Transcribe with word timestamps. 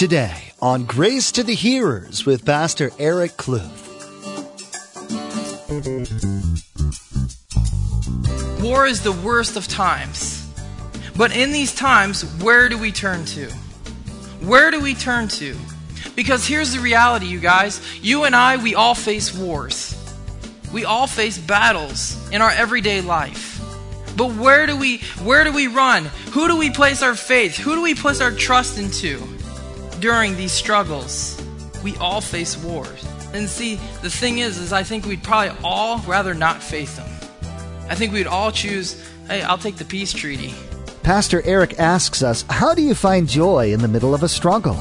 today 0.00 0.54
on 0.62 0.84
Grace 0.84 1.30
to 1.30 1.42
the 1.42 1.54
Hearers 1.54 2.24
with 2.24 2.46
Pastor 2.46 2.90
Eric 2.98 3.32
Kluth. 3.32 3.68
War 8.62 8.86
is 8.86 9.02
the 9.02 9.12
worst 9.12 9.58
of 9.58 9.68
times. 9.68 10.50
But 11.18 11.36
in 11.36 11.52
these 11.52 11.74
times, 11.74 12.22
where 12.42 12.70
do 12.70 12.78
we 12.78 12.92
turn 12.92 13.26
to? 13.26 13.50
Where 14.40 14.70
do 14.70 14.80
we 14.80 14.94
turn 14.94 15.28
to? 15.28 15.54
Because 16.16 16.46
here's 16.46 16.72
the 16.72 16.80
reality, 16.80 17.26
you 17.26 17.38
guys. 17.38 17.82
You 18.00 18.24
and 18.24 18.34
I, 18.34 18.56
we 18.56 18.74
all 18.74 18.94
face 18.94 19.36
wars. 19.36 19.94
We 20.72 20.86
all 20.86 21.08
face 21.08 21.36
battles 21.36 22.16
in 22.30 22.40
our 22.40 22.52
everyday 22.52 23.02
life. 23.02 23.60
But 24.16 24.32
where 24.32 24.66
do 24.66 24.78
we 24.78 25.02
where 25.22 25.44
do 25.44 25.52
we 25.52 25.66
run? 25.66 26.06
Who 26.32 26.48
do 26.48 26.56
we 26.56 26.70
place 26.70 27.02
our 27.02 27.14
faith? 27.14 27.58
Who 27.58 27.74
do 27.74 27.82
we 27.82 27.94
place 27.94 28.22
our 28.22 28.30
trust 28.30 28.78
into 28.78 29.22
during 30.00 30.36
these 30.36 30.52
struggles? 30.52 31.40
We 31.84 31.96
all 31.96 32.20
face 32.20 32.56
wars. 32.56 33.06
And 33.32 33.48
see, 33.48 33.76
the 34.02 34.10
thing 34.10 34.38
is 34.38 34.58
is 34.58 34.72
I 34.72 34.82
think 34.82 35.06
we'd 35.06 35.22
probably 35.22 35.56
all 35.62 35.98
rather 36.00 36.34
not 36.34 36.62
face 36.62 36.96
them. 36.96 37.08
I 37.88 37.94
think 37.94 38.12
we'd 38.12 38.26
all 38.26 38.50
choose, 38.50 39.06
hey, 39.28 39.42
I'll 39.42 39.58
take 39.58 39.76
the 39.76 39.84
peace 39.84 40.12
treaty. 40.12 40.54
Pastor 41.02 41.42
Eric 41.44 41.78
asks 41.78 42.22
us, 42.22 42.44
how 42.50 42.74
do 42.74 42.82
you 42.82 42.94
find 42.94 43.28
joy 43.28 43.72
in 43.72 43.80
the 43.80 43.88
middle 43.88 44.14
of 44.14 44.22
a 44.22 44.28
struggle? 44.28 44.76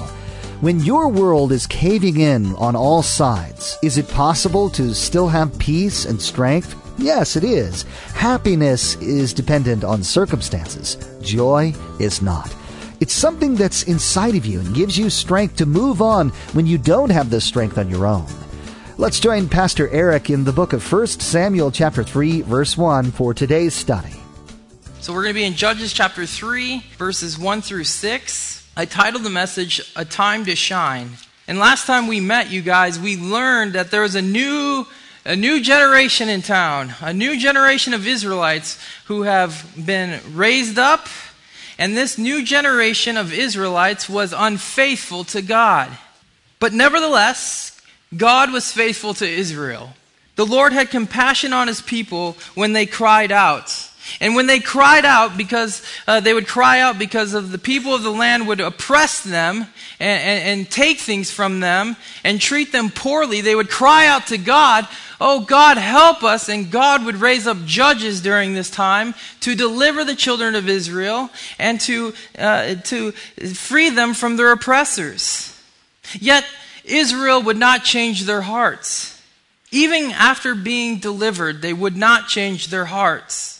When 0.61 0.81
your 0.81 1.07
world 1.07 1.51
is 1.53 1.65
caving 1.67 2.19
in 2.19 2.53
on 2.55 2.75
all 2.75 3.01
sides, 3.01 3.77
is 3.81 3.97
it 3.97 4.09
possible 4.09 4.69
to 4.71 4.93
still 4.93 5.29
have 5.29 5.57
peace 5.57 6.05
and 6.05 6.21
strength? 6.21 6.75
Yes, 6.97 7.37
it 7.37 7.45
is. 7.45 7.83
Happiness 8.13 8.95
is 8.95 9.33
dependent 9.33 9.85
on 9.85 10.03
circumstances. 10.03 10.97
Joy 11.21 11.73
is 11.99 12.21
not. 12.21 12.53
It's 13.01 13.13
something 13.13 13.55
that's 13.55 13.83
inside 13.83 14.35
of 14.35 14.45
you 14.45 14.59
and 14.59 14.75
gives 14.75 14.97
you 14.97 15.09
strength 15.09 15.55
to 15.57 15.65
move 15.65 16.01
on 16.01 16.29
when 16.51 16.65
you 16.65 16.77
don't 16.77 17.09
have 17.09 17.29
the 17.29 17.39
strength 17.39 17.77
on 17.77 17.89
your 17.89 18.05
own. 18.05 18.25
Let's 18.97 19.21
join 19.21 19.47
Pastor 19.47 19.87
Eric 19.87 20.29
in 20.29 20.43
the 20.43 20.51
book 20.51 20.73
of 20.73 20.91
1 20.91 21.07
Samuel 21.07 21.71
chapter 21.71 22.03
3 22.03 22.41
verse 22.41 22.77
1 22.77 23.11
for 23.11 23.33
today's 23.33 23.73
study. 23.73 24.13
So 24.99 25.13
we're 25.13 25.23
going 25.23 25.33
to 25.33 25.39
be 25.39 25.45
in 25.45 25.53
Judges 25.53 25.93
chapter 25.93 26.25
3 26.25 26.83
verses 26.97 27.39
1 27.39 27.61
through 27.61 27.85
6. 27.85 28.69
I 28.75 28.83
titled 28.83 29.23
the 29.23 29.29
message 29.29 29.93
A 29.95 30.03
Time 30.03 30.43
to 30.43 30.55
Shine. 30.57 31.11
And 31.47 31.57
last 31.57 31.87
time 31.87 32.07
we 32.07 32.19
met 32.19 32.51
you 32.51 32.61
guys, 32.61 32.99
we 32.99 33.15
learned 33.15 33.73
that 33.73 33.91
there 33.91 34.01
was 34.01 34.15
a 34.15 34.21
new 34.21 34.85
a 35.25 35.35
new 35.35 35.61
generation 35.61 36.27
in 36.27 36.41
town, 36.41 36.93
a 37.01 37.13
new 37.13 37.37
generation 37.39 37.93
of 37.93 38.07
Israelites 38.07 38.77
who 39.05 39.23
have 39.23 39.71
been 39.77 40.19
raised 40.33 40.79
up, 40.79 41.07
and 41.79 41.95
this 41.95 42.17
new 42.17 42.43
generation 42.43 43.15
of 43.15 43.33
Israelites 43.33 44.09
was 44.09 44.33
unfaithful 44.37 45.23
to 45.23 45.41
God. 45.41 45.89
But 46.59 46.73
nevertheless, 46.73 47.81
God 48.15 48.51
was 48.51 48.73
faithful 48.73 49.13
to 49.15 49.27
Israel. 49.27 49.93
The 50.35 50.45
Lord 50.45 50.73
had 50.73 50.89
compassion 50.89 51.53
on 51.53 51.69
his 51.69 51.81
people 51.81 52.35
when 52.53 52.73
they 52.73 52.85
cried 52.85 53.31
out. 53.31 53.88
And 54.21 54.35
when 54.35 54.47
they 54.47 54.59
cried 54.59 55.05
out, 55.05 55.37
because 55.37 55.83
uh, 56.07 56.19
they 56.19 56.33
would 56.33 56.47
cry 56.47 56.79
out 56.79 56.97
because 56.97 57.33
of 57.33 57.51
the 57.51 57.57
people 57.57 57.93
of 57.93 58.03
the 58.03 58.11
land 58.11 58.47
would 58.47 58.59
oppress 58.59 59.21
them 59.23 59.67
and, 59.99 60.21
and, 60.21 60.59
and 60.59 60.71
take 60.71 60.99
things 60.99 61.31
from 61.31 61.59
them 61.59 61.95
and 62.23 62.39
treat 62.39 62.71
them 62.71 62.89
poorly, 62.89 63.41
they 63.41 63.55
would 63.55 63.69
cry 63.69 64.07
out 64.07 64.27
to 64.27 64.37
God, 64.37 64.87
Oh 65.21 65.41
God, 65.41 65.77
help 65.77 66.23
us. 66.23 66.47
And 66.47 66.71
God 66.71 67.03
would 67.05 67.17
raise 67.17 67.45
up 67.45 67.57
judges 67.65 68.21
during 68.21 68.53
this 68.53 68.69
time 68.69 69.13
to 69.41 69.53
deliver 69.53 70.03
the 70.03 70.15
children 70.15 70.55
of 70.55 70.69
Israel 70.69 71.29
and 71.57 71.79
to, 71.81 72.13
uh, 72.37 72.75
to 72.75 73.11
free 73.11 73.89
them 73.89 74.13
from 74.13 74.37
their 74.37 74.51
oppressors. 74.51 75.55
Yet, 76.13 76.45
Israel 76.85 77.41
would 77.43 77.57
not 77.57 77.83
change 77.83 78.23
their 78.23 78.41
hearts. 78.41 79.21
Even 79.71 80.11
after 80.11 80.55
being 80.55 80.99
delivered, 80.99 81.61
they 81.61 81.73
would 81.73 81.95
not 81.95 82.27
change 82.27 82.67
their 82.67 82.85
hearts. 82.85 83.58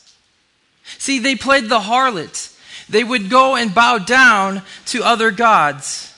See, 1.00 1.18
they 1.18 1.36
played 1.36 1.70
the 1.70 1.80
harlot. 1.80 2.56
They 2.90 3.04
would 3.04 3.30
go 3.30 3.56
and 3.56 3.74
bow 3.74 3.98
down 3.98 4.62
to 4.88 5.04
other 5.04 5.32
gods. 5.32 6.14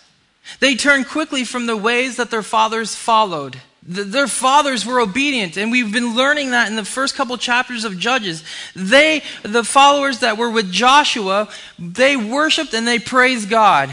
They 0.60 0.76
turned 0.76 1.08
quickly 1.08 1.46
from 1.46 1.68
the 1.68 1.78
ways 1.78 2.18
that 2.18 2.32
their 2.32 2.44
fathers 2.44 2.96
followed. 2.96 3.62
The, 3.84 4.04
their 4.04 4.28
fathers 4.28 4.86
were 4.86 5.00
obedient, 5.00 5.58
and 5.58 5.72
we've 5.72 5.94
been 5.94 6.16
learning 6.16 6.52
that 6.52 6.68
in 6.68 6.76
the 6.76 6.86
first 6.86 7.16
couple 7.16 7.38
chapters 7.38 7.84
of 7.84 7.98
Judges. 7.98 8.44
They, 8.76 9.22
the 9.44 9.64
followers 9.64 10.20
that 10.20 10.38
were 10.38 10.50
with 10.50 10.72
Joshua, 10.72 11.48
they 11.78 12.18
worshiped 12.18 12.74
and 12.74 12.88
they 12.88 13.00
praised 13.00 13.50
God. 13.50 13.90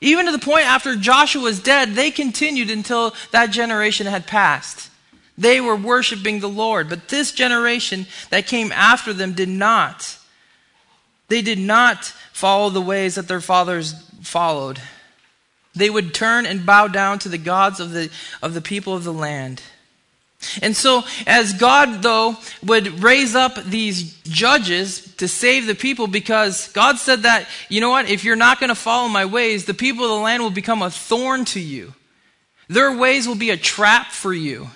Even 0.00 0.26
to 0.26 0.32
the 0.32 0.38
point 0.38 0.66
after 0.66 0.94
Joshua 0.94 1.42
was 1.42 1.60
dead, 1.60 1.94
they 1.94 2.10
continued 2.10 2.70
until 2.70 3.14
that 3.32 3.50
generation 3.50 4.06
had 4.06 4.26
passed. 4.26 4.90
They 5.38 5.60
were 5.60 5.76
worshiping 5.76 6.40
the 6.40 6.48
Lord, 6.48 6.88
but 6.88 7.08
this 7.08 7.32
generation 7.32 8.06
that 8.30 8.46
came 8.46 8.72
after 8.72 9.12
them 9.12 9.34
did 9.34 9.48
not. 9.48 10.18
They 11.28 11.42
did 11.42 11.58
not 11.58 12.04
follow 12.32 12.70
the 12.70 12.80
ways 12.80 13.16
that 13.16 13.28
their 13.28 13.40
fathers 13.40 13.94
followed. 14.22 14.80
They 15.74 15.90
would 15.90 16.14
turn 16.14 16.46
and 16.46 16.64
bow 16.64 16.88
down 16.88 17.18
to 17.20 17.28
the 17.28 17.38
gods 17.38 17.80
of 17.80 17.90
the, 17.90 18.10
of 18.42 18.54
the 18.54 18.62
people 18.62 18.94
of 18.94 19.04
the 19.04 19.12
land. 19.12 19.60
And 20.62 20.76
so, 20.76 21.02
as 21.26 21.54
God, 21.54 22.02
though, 22.02 22.36
would 22.62 23.02
raise 23.02 23.34
up 23.34 23.56
these 23.64 24.18
judges 24.20 25.14
to 25.16 25.28
save 25.28 25.66
the 25.66 25.74
people, 25.74 26.06
because 26.06 26.68
God 26.68 26.98
said 26.98 27.22
that, 27.22 27.46
you 27.68 27.80
know 27.80 27.90
what, 27.90 28.08
if 28.08 28.22
you're 28.22 28.36
not 28.36 28.60
going 28.60 28.68
to 28.68 28.74
follow 28.74 29.08
my 29.08 29.24
ways, 29.24 29.64
the 29.64 29.74
people 29.74 30.04
of 30.04 30.10
the 30.10 30.16
land 30.16 30.42
will 30.42 30.50
become 30.50 30.82
a 30.82 30.90
thorn 30.90 31.44
to 31.46 31.60
you. 31.60 31.94
Their 32.68 32.96
ways 32.96 33.26
will 33.26 33.34
be 33.34 33.50
a 33.50 33.56
trap 33.56 34.12
for 34.12 34.32
you. 34.32 34.68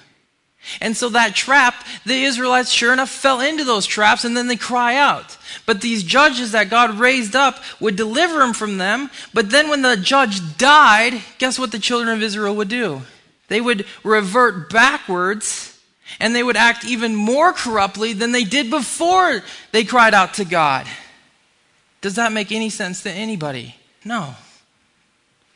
And 0.81 0.97
so 0.97 1.09
that 1.10 1.34
trap, 1.34 1.87
the 2.04 2.25
Israelites 2.25 2.71
sure 2.71 2.93
enough 2.93 3.10
fell 3.10 3.41
into 3.41 3.65
those 3.65 3.87
traps 3.87 4.25
and 4.25 4.37
then 4.37 4.47
they 4.47 4.56
cry 4.56 4.94
out. 4.94 5.38
But 5.66 5.81
these 5.81 6.03
judges 6.03 6.53
that 6.53 6.71
God 6.71 6.98
raised 6.98 7.34
up 7.34 7.59
would 7.81 7.97
deliver 7.97 8.38
them 8.38 8.53
from 8.53 8.78
them. 8.78 9.10
But 9.32 9.50
then 9.50 9.69
when 9.69 9.82
the 9.82 9.97
judge 9.97 10.59
died, 10.59 11.22
guess 11.38 11.59
what 11.59 11.72
the 11.72 11.78
children 11.78 12.15
of 12.15 12.22
Israel 12.22 12.54
would 12.56 12.69
do? 12.69 13.03
They 13.49 13.60
would 13.60 13.87
revert 14.04 14.70
backwards 14.70 15.78
and 16.20 16.34
they 16.34 16.43
would 16.43 16.56
act 16.56 16.84
even 16.84 17.15
more 17.15 17.53
corruptly 17.53 18.12
than 18.12 18.32
they 18.32 18.44
did 18.44 18.70
before 18.70 19.43
they 19.72 19.84
cried 19.84 20.15
out 20.15 20.34
to 20.34 20.44
God. 20.44 20.87
Does 22.00 22.16
that 22.16 22.32
make 22.32 22.53
any 22.53 22.70
sense 22.70 23.03
to 23.03 23.10
anybody? 23.10 23.76
No. 24.04 24.34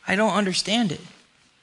I 0.07 0.15
don't 0.15 0.33
understand 0.33 0.91
it. 0.91 1.01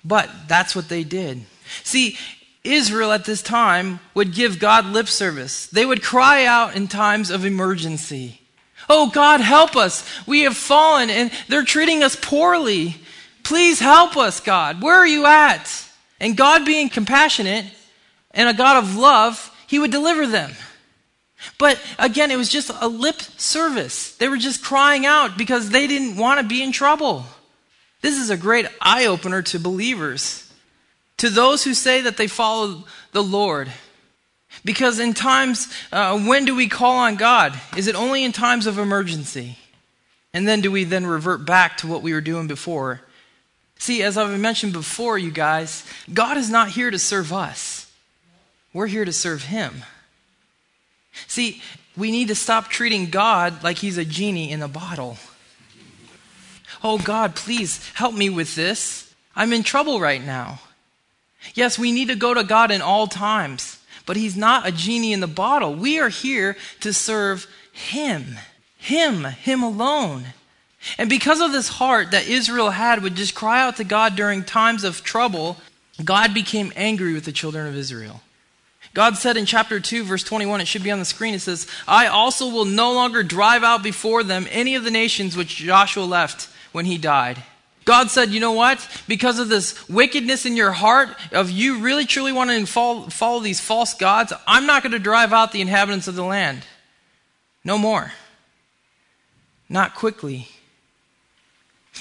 But 0.04 0.28
that's 0.48 0.75
what 0.75 0.88
they 0.88 1.04
did. 1.04 1.42
See, 1.84 2.19
Israel 2.64 3.12
at 3.12 3.24
this 3.24 3.42
time 3.42 4.00
would 4.14 4.34
give 4.34 4.58
God 4.58 4.86
lip 4.86 5.08
service. 5.08 5.66
They 5.66 5.84
would 5.84 6.02
cry 6.02 6.44
out 6.44 6.76
in 6.76 6.86
times 6.86 7.30
of 7.30 7.44
emergency. 7.44 8.40
Oh, 8.88 9.10
God, 9.10 9.40
help 9.40 9.76
us. 9.76 10.08
We 10.26 10.42
have 10.42 10.56
fallen 10.56 11.10
and 11.10 11.30
they're 11.48 11.64
treating 11.64 12.02
us 12.02 12.16
poorly. 12.16 12.96
Please 13.42 13.80
help 13.80 14.16
us, 14.16 14.40
God. 14.40 14.82
Where 14.82 14.96
are 14.96 15.06
you 15.06 15.26
at? 15.26 15.88
And 16.20 16.36
God, 16.36 16.64
being 16.64 16.88
compassionate 16.88 17.66
and 18.30 18.48
a 18.48 18.54
God 18.54 18.82
of 18.82 18.96
love, 18.96 19.50
He 19.66 19.78
would 19.78 19.90
deliver 19.90 20.26
them. 20.26 20.52
But 21.58 21.80
again, 21.98 22.30
it 22.30 22.36
was 22.36 22.48
just 22.48 22.70
a 22.80 22.86
lip 22.86 23.20
service. 23.20 24.14
They 24.16 24.28
were 24.28 24.36
just 24.36 24.62
crying 24.62 25.04
out 25.04 25.36
because 25.36 25.70
they 25.70 25.88
didn't 25.88 26.16
want 26.16 26.40
to 26.40 26.46
be 26.46 26.62
in 26.62 26.70
trouble. 26.70 27.26
This 28.00 28.18
is 28.18 28.30
a 28.30 28.36
great 28.36 28.66
eye 28.80 29.06
opener 29.06 29.42
to 29.42 29.58
believers 29.58 30.51
to 31.22 31.30
those 31.30 31.62
who 31.62 31.72
say 31.72 32.00
that 32.00 32.16
they 32.16 32.26
follow 32.26 32.82
the 33.12 33.22
Lord. 33.22 33.70
Because 34.64 34.98
in 34.98 35.14
times, 35.14 35.72
uh, 35.92 36.18
when 36.18 36.44
do 36.44 36.56
we 36.56 36.66
call 36.66 36.96
on 36.96 37.14
God? 37.14 37.56
Is 37.76 37.86
it 37.86 37.94
only 37.94 38.24
in 38.24 38.32
times 38.32 38.66
of 38.66 38.76
emergency? 38.76 39.56
And 40.34 40.48
then 40.48 40.62
do 40.62 40.72
we 40.72 40.82
then 40.82 41.06
revert 41.06 41.46
back 41.46 41.76
to 41.76 41.86
what 41.86 42.02
we 42.02 42.12
were 42.12 42.20
doing 42.20 42.48
before? 42.48 43.02
See, 43.78 44.02
as 44.02 44.19
I've 44.19 44.36
mentioned 44.40 44.72
before, 44.72 45.16
you 45.16 45.30
guys, 45.30 45.86
God 46.12 46.36
is 46.36 46.50
not 46.50 46.70
here 46.70 46.90
to 46.90 46.98
serve 46.98 47.32
us. 47.32 47.88
We're 48.72 48.88
here 48.88 49.04
to 49.04 49.12
serve 49.12 49.44
Him. 49.44 49.84
See, 51.28 51.62
we 51.96 52.10
need 52.10 52.26
to 52.28 52.34
stop 52.34 52.66
treating 52.66 53.10
God 53.10 53.62
like 53.62 53.78
He's 53.78 53.96
a 53.96 54.04
genie 54.04 54.50
in 54.50 54.60
a 54.60 54.66
bottle. 54.66 55.18
Oh, 56.82 56.98
God, 56.98 57.36
please 57.36 57.88
help 57.94 58.12
me 58.12 58.28
with 58.28 58.56
this. 58.56 59.14
I'm 59.36 59.52
in 59.52 59.62
trouble 59.62 60.00
right 60.00 60.20
now. 60.20 60.58
Yes, 61.54 61.78
we 61.78 61.92
need 61.92 62.08
to 62.08 62.14
go 62.14 62.34
to 62.34 62.44
God 62.44 62.70
in 62.70 62.82
all 62.82 63.06
times, 63.06 63.80
but 64.06 64.16
He's 64.16 64.36
not 64.36 64.66
a 64.66 64.72
genie 64.72 65.12
in 65.12 65.20
the 65.20 65.26
bottle. 65.26 65.74
We 65.74 65.98
are 65.98 66.08
here 66.08 66.56
to 66.80 66.92
serve 66.92 67.46
Him, 67.72 68.38
Him, 68.76 69.24
Him 69.24 69.62
alone. 69.62 70.24
And 70.98 71.08
because 71.08 71.40
of 71.40 71.52
this 71.52 71.68
heart 71.68 72.10
that 72.10 72.26
Israel 72.26 72.70
had 72.70 73.02
would 73.02 73.14
just 73.14 73.34
cry 73.34 73.60
out 73.60 73.76
to 73.76 73.84
God 73.84 74.16
during 74.16 74.42
times 74.42 74.82
of 74.84 75.04
trouble, 75.04 75.58
God 76.04 76.34
became 76.34 76.72
angry 76.74 77.14
with 77.14 77.24
the 77.24 77.32
children 77.32 77.66
of 77.66 77.76
Israel. 77.76 78.20
God 78.94 79.16
said 79.16 79.36
in 79.36 79.46
chapter 79.46 79.80
2, 79.80 80.04
verse 80.04 80.22
21, 80.22 80.60
it 80.60 80.66
should 80.66 80.82
be 80.82 80.90
on 80.90 80.98
the 80.98 81.04
screen, 81.04 81.34
it 81.34 81.40
says, 81.40 81.66
I 81.88 82.08
also 82.08 82.48
will 82.48 82.66
no 82.66 82.92
longer 82.92 83.22
drive 83.22 83.62
out 83.62 83.82
before 83.82 84.22
them 84.22 84.46
any 84.50 84.74
of 84.74 84.84
the 84.84 84.90
nations 84.90 85.36
which 85.36 85.56
Joshua 85.56 86.04
left 86.04 86.48
when 86.72 86.84
he 86.84 86.98
died. 86.98 87.42
God 87.84 88.11
said, 88.11 88.31
you 88.31 88.40
know 88.40 88.52
what? 88.52 88.87
Because 89.08 89.38
of 89.38 89.49
this 89.49 89.88
wickedness 89.88 90.46
in 90.46 90.56
your 90.56 90.73
heart, 90.73 91.08
of 91.32 91.50
you 91.50 91.81
really 91.81 92.05
truly 92.05 92.32
wanting 92.32 92.64
to 92.64 92.70
follow, 92.70 93.08
follow 93.08 93.40
these 93.40 93.61
false 93.61 93.94
gods, 93.94 94.32
I'm 94.46 94.67
not 94.67 94.82
going 94.82 94.93
to 94.93 94.99
drive 94.99 95.32
out 95.32 95.52
the 95.52 95.61
inhabitants 95.61 96.06
of 96.06 96.14
the 96.14 96.25
land. 96.25 96.64
No 97.64 97.79
more. 97.79 98.12
Not 99.69 99.94
quickly. 99.94 100.49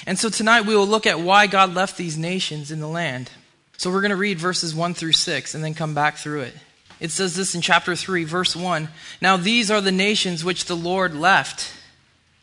And 0.06 0.18
so 0.18 0.28
tonight 0.28 0.66
we 0.66 0.76
will 0.76 0.86
look 0.86 1.06
at 1.06 1.20
why 1.20 1.46
God 1.46 1.74
left 1.74 1.96
these 1.96 2.16
nations 2.16 2.70
in 2.70 2.80
the 2.80 2.88
land. 2.88 3.30
So 3.76 3.90
we're 3.90 4.00
going 4.00 4.10
to 4.10 4.16
read 4.16 4.38
verses 4.38 4.74
1 4.74 4.94
through 4.94 5.12
6 5.12 5.54
and 5.54 5.64
then 5.64 5.74
come 5.74 5.94
back 5.94 6.16
through 6.16 6.42
it. 6.42 6.54
It 7.00 7.10
says 7.10 7.34
this 7.34 7.56
in 7.56 7.60
chapter 7.60 7.96
3, 7.96 8.22
verse 8.22 8.54
1 8.54 8.88
Now 9.20 9.36
these 9.36 9.70
are 9.70 9.80
the 9.80 9.90
nations 9.90 10.44
which 10.44 10.66
the 10.66 10.76
Lord 10.76 11.16
left, 11.16 11.72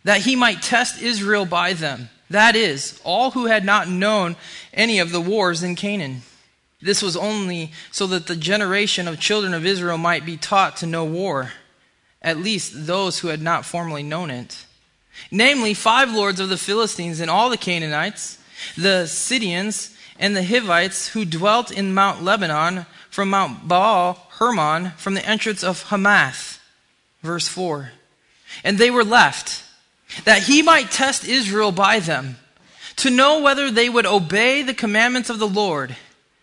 that 0.04 0.22
he 0.22 0.36
might 0.36 0.62
test 0.62 1.02
Israel 1.02 1.46
by 1.46 1.72
them 1.72 2.10
that 2.30 2.56
is, 2.56 3.00
all 3.04 3.32
who 3.32 3.46
had 3.48 3.66
not 3.66 3.90
known 3.90 4.36
any 4.74 5.00
of 5.00 5.12
the 5.12 5.22
wars 5.22 5.64
in 5.64 5.76
Canaan. 5.76 6.22
This 6.82 7.02
was 7.02 7.18
only 7.18 7.72
so 7.92 8.08
that 8.08 8.28
the 8.28 8.36
generation 8.36 9.08
of 9.08 9.20
children 9.20 9.54
of 9.54 9.66
Israel 9.66 9.98
might 9.98 10.26
be 10.26 10.38
taught 10.38 10.78
to 10.78 10.86
know 10.86 11.04
war, 11.04 11.54
at 12.22 12.38
least 12.38 12.88
those 12.88 13.20
who 13.20 13.30
had 13.30 13.42
not 13.42 13.66
formerly 13.66 14.04
known 14.04 14.30
it. 14.30 14.66
Namely, 15.32 15.74
five 15.74 16.14
lords 16.14 16.40
of 16.40 16.50
the 16.50 16.58
Philistines 16.58 17.20
and 17.20 17.30
all 17.30 17.50
the 17.50 17.58
Canaanites, 17.58 18.38
the 18.78 19.06
Sidonians, 19.08 19.96
and 20.18 20.36
the 20.36 20.44
Hivites 20.44 21.10
who 21.10 21.26
dwelt 21.26 21.72
in 21.72 21.94
Mount 21.94 22.24
Lebanon, 22.24 22.86
from 23.10 23.30
Mount 23.30 23.68
Baal 23.68 24.28
Hermon, 24.32 24.92
from 24.92 25.16
the 25.16 25.26
entrance 25.26 25.64
of 25.64 25.84
Hamath. 25.84 26.62
Verse 27.22 27.48
4. 27.48 27.92
And 28.64 28.78
they 28.78 28.92
were 28.92 29.04
left 29.04 29.64
that 30.26 30.44
he 30.44 30.62
might 30.62 30.92
test 30.92 31.28
Israel 31.28 31.72
by 31.72 32.00
them, 32.00 32.38
to 32.98 33.10
know 33.10 33.42
whether 33.42 33.72
they 33.72 33.90
would 33.90 34.06
obey 34.06 34.62
the 34.62 34.74
commandments 34.74 35.30
of 35.30 35.40
the 35.40 35.48
Lord, 35.48 35.96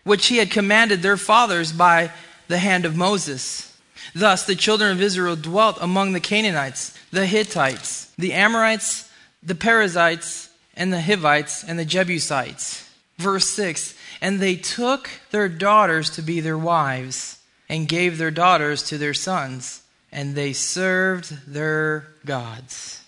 which 0.03 0.27
he 0.27 0.37
had 0.37 0.49
commanded 0.49 1.01
their 1.01 1.17
fathers 1.17 1.71
by 1.71 2.11
the 2.47 2.57
hand 2.57 2.85
of 2.85 2.95
Moses. 2.95 3.77
Thus 4.15 4.45
the 4.45 4.55
children 4.55 4.91
of 4.91 5.01
Israel 5.01 5.35
dwelt 5.35 5.77
among 5.81 6.13
the 6.13 6.19
Canaanites, 6.19 6.97
the 7.11 7.25
Hittites, 7.25 8.11
the 8.17 8.33
Amorites, 8.33 9.11
the 9.43 9.55
Perizzites, 9.55 10.49
and 10.75 10.91
the 10.91 11.01
Hivites, 11.01 11.63
and 11.63 11.77
the 11.77 11.85
Jebusites. 11.85 12.89
Verse 13.17 13.47
6 13.49 13.95
And 14.21 14.39
they 14.39 14.55
took 14.55 15.09
their 15.31 15.49
daughters 15.49 16.09
to 16.11 16.21
be 16.21 16.39
their 16.39 16.57
wives, 16.57 17.37
and 17.69 17.87
gave 17.87 18.17
their 18.17 18.31
daughters 18.31 18.83
to 18.83 18.97
their 18.97 19.13
sons, 19.13 19.81
and 20.11 20.35
they 20.35 20.53
served 20.53 21.53
their 21.53 22.07
gods. 22.25 23.01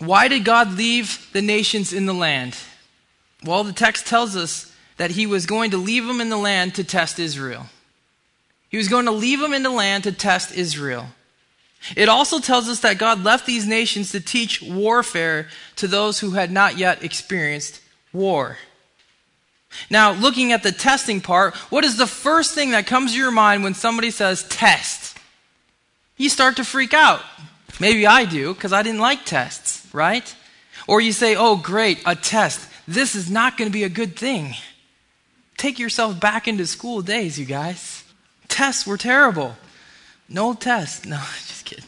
Why 0.00 0.28
did 0.28 0.44
God 0.44 0.76
leave 0.76 1.28
the 1.32 1.42
nations 1.42 1.92
in 1.92 2.06
the 2.06 2.14
land? 2.14 2.56
Well, 3.44 3.64
the 3.64 3.72
text 3.72 4.06
tells 4.06 4.34
us 4.34 4.74
that 4.96 5.12
he 5.12 5.26
was 5.26 5.46
going 5.46 5.70
to 5.70 5.76
leave 5.76 6.06
them 6.06 6.20
in 6.20 6.30
the 6.30 6.36
land 6.36 6.74
to 6.74 6.84
test 6.84 7.18
Israel. 7.18 7.66
He 8.68 8.76
was 8.76 8.88
going 8.88 9.06
to 9.06 9.12
leave 9.12 9.40
them 9.40 9.52
in 9.52 9.62
the 9.62 9.70
land 9.70 10.04
to 10.04 10.12
test 10.12 10.56
Israel. 10.56 11.06
It 11.96 12.08
also 12.08 12.38
tells 12.38 12.68
us 12.68 12.80
that 12.80 12.98
God 12.98 13.24
left 13.24 13.46
these 13.46 13.66
nations 13.66 14.12
to 14.12 14.20
teach 14.20 14.62
warfare 14.62 15.48
to 15.76 15.86
those 15.86 16.20
who 16.20 16.32
had 16.32 16.50
not 16.50 16.78
yet 16.78 17.02
experienced 17.02 17.80
war. 18.12 18.58
Now, 19.88 20.12
looking 20.12 20.52
at 20.52 20.62
the 20.62 20.72
testing 20.72 21.20
part, 21.20 21.54
what 21.70 21.84
is 21.84 21.96
the 21.96 22.06
first 22.06 22.54
thing 22.54 22.72
that 22.72 22.86
comes 22.86 23.12
to 23.12 23.18
your 23.18 23.30
mind 23.30 23.64
when 23.64 23.74
somebody 23.74 24.10
says 24.10 24.42
test? 24.48 25.16
You 26.16 26.28
start 26.28 26.56
to 26.56 26.64
freak 26.64 26.92
out. 26.92 27.22
Maybe 27.78 28.06
I 28.06 28.24
do, 28.24 28.52
because 28.52 28.72
I 28.72 28.82
didn't 28.82 29.00
like 29.00 29.24
tests, 29.24 29.79
right? 29.92 30.34
Or 30.86 31.00
you 31.00 31.12
say, 31.12 31.36
oh, 31.36 31.56
great, 31.56 32.00
a 32.06 32.14
test. 32.14 32.68
This 32.86 33.14
is 33.14 33.30
not 33.30 33.56
going 33.56 33.68
to 33.68 33.72
be 33.72 33.84
a 33.84 33.88
good 33.88 34.16
thing. 34.16 34.54
Take 35.56 35.78
yourself 35.78 36.18
back 36.18 36.48
into 36.48 36.66
school 36.66 37.02
days, 37.02 37.38
you 37.38 37.44
guys. 37.44 38.04
Tests 38.48 38.86
were 38.86 38.96
terrible. 38.96 39.56
No 40.28 40.54
tests. 40.54 41.06
No, 41.10 41.18
just 41.46 41.64
kidding. 41.64 41.84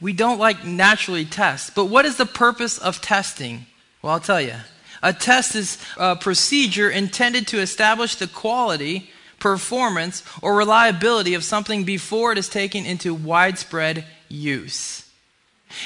We 0.00 0.12
don't 0.12 0.38
like 0.38 0.64
naturally 0.64 1.24
test. 1.24 1.74
But 1.74 1.86
what 1.86 2.04
is 2.06 2.16
the 2.16 2.26
purpose 2.26 2.78
of 2.78 3.00
testing? 3.00 3.66
Well, 4.00 4.14
I'll 4.14 4.20
tell 4.20 4.40
you. 4.40 4.54
A 5.02 5.12
test 5.12 5.54
is 5.54 5.78
a 5.96 6.16
procedure 6.16 6.90
intended 6.90 7.46
to 7.48 7.60
establish 7.60 8.16
the 8.16 8.26
quality, 8.26 9.10
performance, 9.38 10.22
or 10.42 10.56
reliability 10.56 11.34
of 11.34 11.44
something 11.44 11.84
before 11.84 12.32
it 12.32 12.38
is 12.38 12.48
taken 12.48 12.84
into 12.84 13.14
widespread 13.14 14.04
use. 14.28 15.07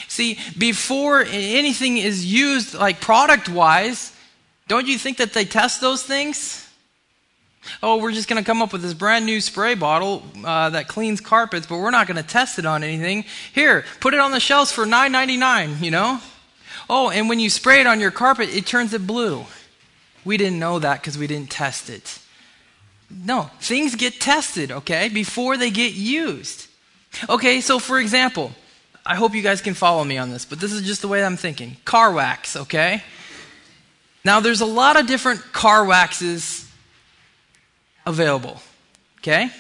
See, 0.08 0.38
before 0.56 1.24
anything 1.24 1.98
is 1.98 2.24
used, 2.24 2.74
like 2.74 3.00
product 3.00 3.48
wise, 3.48 4.12
don't 4.68 4.86
you 4.86 4.98
think 4.98 5.18
that 5.18 5.32
they 5.32 5.44
test 5.44 5.80
those 5.80 6.02
things? 6.02 6.68
Oh, 7.82 7.98
we're 7.98 8.12
just 8.12 8.28
going 8.28 8.42
to 8.42 8.46
come 8.46 8.62
up 8.62 8.72
with 8.72 8.82
this 8.82 8.94
brand 8.94 9.24
new 9.24 9.40
spray 9.40 9.74
bottle 9.74 10.22
uh, 10.44 10.70
that 10.70 10.88
cleans 10.88 11.20
carpets, 11.20 11.66
but 11.66 11.78
we're 11.78 11.90
not 11.90 12.06
going 12.06 12.16
to 12.16 12.22
test 12.22 12.58
it 12.58 12.66
on 12.66 12.82
anything. 12.82 13.24
Here, 13.52 13.84
put 14.00 14.14
it 14.14 14.20
on 14.20 14.32
the 14.32 14.40
shelves 14.40 14.72
for 14.72 14.84
nine 14.84 15.12
ninety 15.12 15.36
nine. 15.36 15.76
You 15.80 15.90
know. 15.92 16.20
Oh, 16.90 17.10
and 17.10 17.28
when 17.28 17.38
you 17.38 17.48
spray 17.48 17.80
it 17.80 17.86
on 17.86 18.00
your 18.00 18.10
carpet, 18.10 18.54
it 18.54 18.66
turns 18.66 18.92
it 18.92 19.06
blue. 19.06 19.46
We 20.24 20.36
didn't 20.36 20.58
know 20.58 20.78
that 20.78 21.00
because 21.00 21.16
we 21.16 21.26
didn't 21.26 21.50
test 21.50 21.88
it. 21.88 22.18
No, 23.10 23.50
things 23.60 23.94
get 23.94 24.20
tested, 24.20 24.72
okay, 24.72 25.08
before 25.08 25.56
they 25.56 25.70
get 25.70 25.94
used. 25.94 26.66
Okay, 27.28 27.60
so 27.60 27.78
for 27.78 27.98
example, 27.98 28.52
I 29.04 29.16
hope 29.16 29.34
you 29.34 29.42
guys 29.42 29.60
can 29.60 29.74
follow 29.74 30.04
me 30.04 30.18
on 30.18 30.30
this, 30.30 30.44
but 30.44 30.60
this 30.60 30.72
is 30.72 30.82
just 30.82 31.02
the 31.02 31.08
way 31.08 31.24
I'm 31.24 31.36
thinking. 31.36 31.76
Car 31.84 32.12
wax, 32.12 32.56
okay? 32.56 33.02
Now, 34.24 34.40
there's 34.40 34.60
a 34.60 34.66
lot 34.66 34.98
of 34.98 35.06
different 35.06 35.40
car 35.52 35.84
waxes 35.84 36.68
available, 38.06 38.60
okay? 39.18 39.50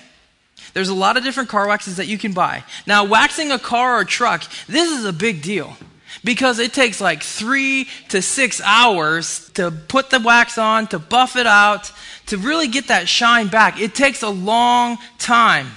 There's 0.74 0.88
a 0.88 0.94
lot 0.94 1.16
of 1.16 1.24
different 1.24 1.48
car 1.48 1.66
waxes 1.66 1.96
that 1.96 2.06
you 2.06 2.18
can 2.18 2.32
buy. 2.32 2.62
Now, 2.86 3.04
waxing 3.04 3.50
a 3.50 3.58
car 3.58 3.98
or 3.98 4.04
truck, 4.04 4.44
this 4.68 4.90
is 4.90 5.04
a 5.04 5.12
big 5.12 5.42
deal 5.42 5.76
because 6.22 6.58
it 6.58 6.72
takes 6.72 7.00
like 7.00 7.22
three 7.22 7.88
to 8.10 8.22
six 8.22 8.60
hours 8.64 9.50
to 9.54 9.70
put 9.70 10.10
the 10.10 10.20
wax 10.20 10.56
on, 10.56 10.86
to 10.88 10.98
buff 10.98 11.36
it 11.36 11.46
out, 11.46 11.90
to 12.26 12.38
really 12.38 12.68
get 12.68 12.88
that 12.88 13.08
shine 13.08 13.48
back. 13.48 13.80
It 13.80 13.94
takes 13.94 14.22
a 14.22 14.28
long 14.30 14.98
time. 15.18 15.72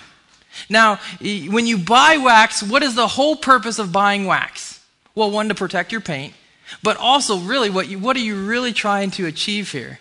Now, 0.69 0.99
when 1.19 1.67
you 1.67 1.77
buy 1.77 2.17
wax, 2.17 2.63
what 2.63 2.83
is 2.83 2.95
the 2.95 3.07
whole 3.07 3.35
purpose 3.35 3.79
of 3.79 3.91
buying 3.91 4.25
wax? 4.25 4.83
Well, 5.13 5.31
one, 5.31 5.49
to 5.49 5.55
protect 5.55 5.91
your 5.91 6.01
paint, 6.01 6.33
but 6.83 6.97
also, 6.97 7.39
really, 7.39 7.69
what, 7.69 7.87
you, 7.87 7.99
what 7.99 8.15
are 8.17 8.21
you 8.21 8.45
really 8.45 8.73
trying 8.73 9.11
to 9.11 9.25
achieve 9.25 9.71
here? 9.71 9.99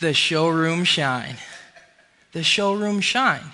The 0.00 0.12
showroom 0.12 0.84
shine. 0.84 1.36
The 2.32 2.42
showroom 2.42 3.00
shine. 3.00 3.52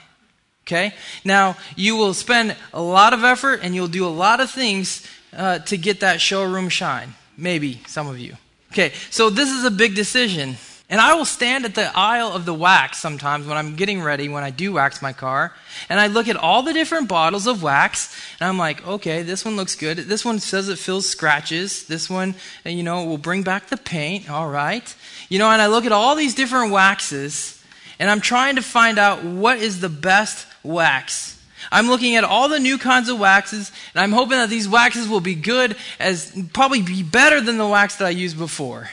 Okay? 0.66 0.94
Now, 1.24 1.56
you 1.76 1.96
will 1.96 2.14
spend 2.14 2.56
a 2.72 2.82
lot 2.82 3.12
of 3.12 3.24
effort 3.24 3.60
and 3.62 3.74
you'll 3.74 3.88
do 3.88 4.06
a 4.06 4.08
lot 4.08 4.40
of 4.40 4.50
things 4.50 5.06
uh, 5.36 5.58
to 5.60 5.76
get 5.76 6.00
that 6.00 6.20
showroom 6.20 6.68
shine. 6.68 7.14
Maybe 7.36 7.82
some 7.86 8.06
of 8.06 8.18
you. 8.18 8.36
Okay, 8.72 8.92
so 9.10 9.30
this 9.30 9.50
is 9.50 9.64
a 9.64 9.70
big 9.70 9.94
decision. 9.94 10.56
And 10.90 11.00
I 11.00 11.14
will 11.14 11.24
stand 11.24 11.64
at 11.64 11.76
the 11.76 11.96
aisle 11.96 12.32
of 12.32 12.44
the 12.44 12.52
wax 12.52 12.98
sometimes 12.98 13.46
when 13.46 13.56
I'm 13.56 13.76
getting 13.76 14.02
ready, 14.02 14.28
when 14.28 14.42
I 14.42 14.50
do 14.50 14.72
wax 14.72 15.00
my 15.00 15.12
car, 15.12 15.54
and 15.88 16.00
I 16.00 16.08
look 16.08 16.26
at 16.26 16.36
all 16.36 16.64
the 16.64 16.72
different 16.72 17.08
bottles 17.08 17.46
of 17.46 17.62
wax, 17.62 18.12
and 18.40 18.48
I'm 18.48 18.58
like, 18.58 18.84
okay, 18.84 19.22
this 19.22 19.44
one 19.44 19.54
looks 19.54 19.76
good. 19.76 19.98
This 19.98 20.24
one 20.24 20.40
says 20.40 20.68
it 20.68 20.80
fills 20.80 21.08
scratches. 21.08 21.86
This 21.86 22.10
one, 22.10 22.34
uh, 22.66 22.70
you 22.70 22.82
know, 22.82 23.04
will 23.04 23.18
bring 23.18 23.44
back 23.44 23.68
the 23.68 23.76
paint. 23.76 24.28
All 24.28 24.50
right. 24.50 24.94
You 25.28 25.38
know, 25.38 25.48
and 25.48 25.62
I 25.62 25.68
look 25.68 25.86
at 25.86 25.92
all 25.92 26.16
these 26.16 26.34
different 26.34 26.72
waxes, 26.72 27.64
and 28.00 28.10
I'm 28.10 28.20
trying 28.20 28.56
to 28.56 28.62
find 28.62 28.98
out 28.98 29.22
what 29.22 29.58
is 29.58 29.78
the 29.80 29.88
best 29.88 30.44
wax. 30.64 31.40
I'm 31.70 31.86
looking 31.86 32.16
at 32.16 32.24
all 32.24 32.48
the 32.48 32.58
new 32.58 32.78
kinds 32.78 33.08
of 33.08 33.20
waxes, 33.20 33.70
and 33.94 34.02
I'm 34.02 34.10
hoping 34.10 34.38
that 34.38 34.50
these 34.50 34.68
waxes 34.68 35.08
will 35.08 35.20
be 35.20 35.36
good, 35.36 35.76
as 36.00 36.36
probably 36.52 36.82
be 36.82 37.04
better 37.04 37.40
than 37.40 37.58
the 37.58 37.68
wax 37.68 37.94
that 37.96 38.06
I 38.06 38.10
used 38.10 38.36
before 38.36 38.90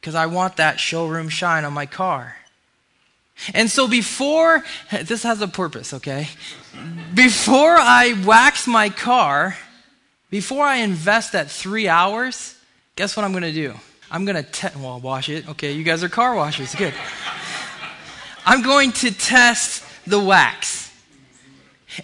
because 0.00 0.14
I 0.14 0.26
want 0.26 0.56
that 0.56 0.80
showroom 0.80 1.28
shine 1.28 1.64
on 1.64 1.72
my 1.72 1.86
car. 1.86 2.36
And 3.54 3.70
so 3.70 3.88
before, 3.88 4.62
this 4.90 5.22
has 5.22 5.40
a 5.40 5.48
purpose, 5.48 5.94
okay? 5.94 6.28
Before 7.14 7.76
I 7.76 8.14
wax 8.24 8.66
my 8.66 8.90
car, 8.90 9.56
before 10.30 10.64
I 10.64 10.76
invest 10.76 11.32
that 11.32 11.50
three 11.50 11.88
hours, 11.88 12.56
guess 12.96 13.16
what 13.16 13.24
I'm 13.24 13.32
to 13.42 13.52
do? 13.52 13.74
I'm 14.10 14.24
to, 14.42 14.50
te- 14.50 14.78
well, 14.78 15.00
wash 15.00 15.28
it. 15.28 15.48
Okay, 15.48 15.72
you 15.72 15.84
guys 15.84 16.02
are 16.02 16.08
car 16.08 16.34
washers. 16.34 16.74
Good. 16.74 16.94
I'm 18.44 18.62
going 18.62 18.92
to 18.92 19.12
test 19.12 19.84
the 20.06 20.18
wax. 20.18 20.92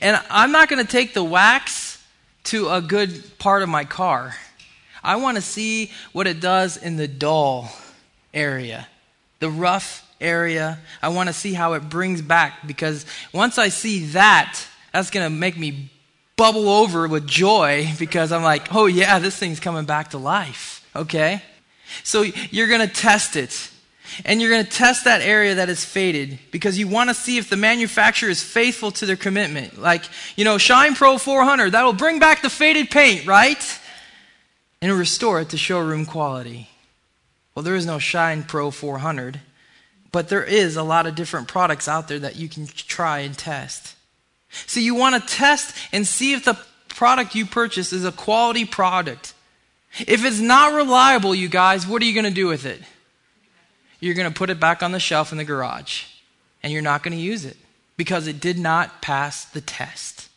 And 0.00 0.20
I'm 0.30 0.52
not 0.52 0.68
to 0.84 0.90
take 0.90 1.14
the 1.14 1.24
wax 1.24 2.02
to 2.44 2.68
a 2.70 2.80
good 2.80 3.38
part 3.38 3.62
of 3.62 3.68
my 3.68 3.84
car. 3.84 4.34
I 5.02 5.16
want 5.16 5.36
to 5.36 5.42
see 5.42 5.92
what 6.12 6.26
it 6.26 6.40
does 6.40 6.76
in 6.76 6.96
the 6.96 7.08
dull 7.08 7.72
area, 8.36 8.86
the 9.40 9.50
rough 9.50 10.06
area. 10.20 10.78
I 11.02 11.08
want 11.08 11.28
to 11.28 11.32
see 11.32 11.54
how 11.54 11.72
it 11.72 11.88
brings 11.88 12.22
back 12.22 12.66
because 12.66 13.04
once 13.32 13.58
I 13.58 13.68
see 13.68 14.06
that, 14.06 14.64
that's 14.92 15.10
going 15.10 15.26
to 15.26 15.30
make 15.30 15.58
me 15.58 15.90
bubble 16.36 16.68
over 16.68 17.08
with 17.08 17.26
joy 17.26 17.88
because 17.98 18.30
I'm 18.30 18.42
like, 18.42 18.74
oh 18.74 18.86
yeah, 18.86 19.18
this 19.18 19.36
thing's 19.36 19.58
coming 19.58 19.86
back 19.86 20.10
to 20.10 20.18
life. 20.18 20.86
Okay? 20.94 21.42
So 22.04 22.22
you're 22.22 22.68
going 22.68 22.86
to 22.86 22.94
test 22.94 23.36
it. 23.36 23.70
And 24.24 24.40
you're 24.40 24.50
going 24.50 24.64
to 24.64 24.70
test 24.70 25.04
that 25.04 25.20
area 25.20 25.56
that 25.56 25.68
is 25.68 25.84
faded 25.84 26.38
because 26.52 26.78
you 26.78 26.86
want 26.86 27.10
to 27.10 27.14
see 27.14 27.38
if 27.38 27.50
the 27.50 27.56
manufacturer 27.56 28.30
is 28.30 28.42
faithful 28.42 28.92
to 28.92 29.04
their 29.04 29.16
commitment. 29.16 29.80
Like, 29.80 30.04
you 30.36 30.44
know, 30.44 30.58
Shine 30.58 30.94
Pro 30.94 31.18
400, 31.18 31.72
that'll 31.72 31.92
bring 31.92 32.20
back 32.20 32.40
the 32.40 32.48
faded 32.48 32.88
paint, 32.90 33.26
right? 33.26 33.80
And 34.80 34.92
restore 34.92 35.40
it 35.40 35.50
to 35.50 35.58
showroom 35.58 36.06
quality. 36.06 36.70
Well, 37.56 37.62
there 37.62 37.74
is 37.74 37.86
no 37.86 37.98
Shine 37.98 38.42
Pro 38.42 38.70
400, 38.70 39.40
but 40.12 40.28
there 40.28 40.44
is 40.44 40.76
a 40.76 40.82
lot 40.82 41.06
of 41.06 41.14
different 41.14 41.48
products 41.48 41.88
out 41.88 42.06
there 42.06 42.18
that 42.18 42.36
you 42.36 42.50
can 42.50 42.66
try 42.66 43.20
and 43.20 43.36
test. 43.36 43.96
So 44.66 44.78
you 44.78 44.94
want 44.94 45.14
to 45.20 45.34
test 45.34 45.74
and 45.90 46.06
see 46.06 46.34
if 46.34 46.44
the 46.44 46.58
product 46.90 47.34
you 47.34 47.46
purchase 47.46 47.94
is 47.94 48.04
a 48.04 48.12
quality 48.12 48.66
product. 48.66 49.32
If 50.00 50.26
it's 50.26 50.38
not 50.38 50.74
reliable, 50.74 51.34
you 51.34 51.48
guys, 51.48 51.86
what 51.86 52.02
are 52.02 52.04
you 52.04 52.12
going 52.12 52.24
to 52.26 52.30
do 52.30 52.46
with 52.46 52.66
it? 52.66 52.82
You're 54.00 54.14
going 54.14 54.30
to 54.30 54.38
put 54.38 54.50
it 54.50 54.60
back 54.60 54.82
on 54.82 54.92
the 54.92 55.00
shelf 55.00 55.32
in 55.32 55.38
the 55.38 55.44
garage 55.44 56.04
and 56.62 56.74
you're 56.74 56.82
not 56.82 57.02
going 57.02 57.16
to 57.16 57.22
use 57.22 57.46
it 57.46 57.56
because 57.96 58.26
it 58.26 58.38
did 58.38 58.58
not 58.58 59.00
pass 59.00 59.46
the 59.46 59.62
test. 59.62 60.28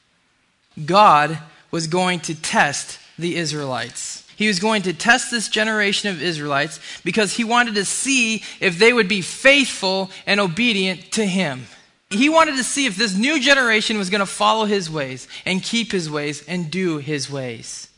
God 0.86 1.40
was 1.70 1.88
going 1.88 2.22
to 2.22 2.42
test 2.42 2.98
the 3.18 3.36
Israelites. 3.36 4.26
He 4.40 4.48
was 4.48 4.62
going 4.62 4.84
to 4.84 4.94
test 4.94 5.32
this 5.32 5.50
generation 5.50 6.10
of 6.10 6.22
Israelites 6.22 6.80
because 7.04 7.34
he 7.34 7.44
wanted 7.44 7.76
to 7.76 7.84
see 7.84 8.42
if 8.62 8.80
they 8.80 8.94
would 8.94 9.10
be 9.10 9.20
faithful 9.22 10.12
and 10.26 10.40
obedient 10.40 11.12
to 11.12 11.26
him. 11.26 11.66
He 12.10 12.30
wanted 12.30 12.56
to 12.56 12.64
see 12.64 12.86
if 12.86 12.96
this 12.96 13.18
new 13.18 13.42
generation 13.42 13.98
was 13.98 14.10
going 14.10 14.22
to 14.22 14.26
follow 14.26 14.64
his 14.64 14.90
ways 14.90 15.28
and 15.46 15.62
keep 15.62 15.92
his 15.92 16.10
ways 16.10 16.42
and 16.48 16.72
do 16.72 17.00
his 17.00 17.30
ways. 17.30 17.90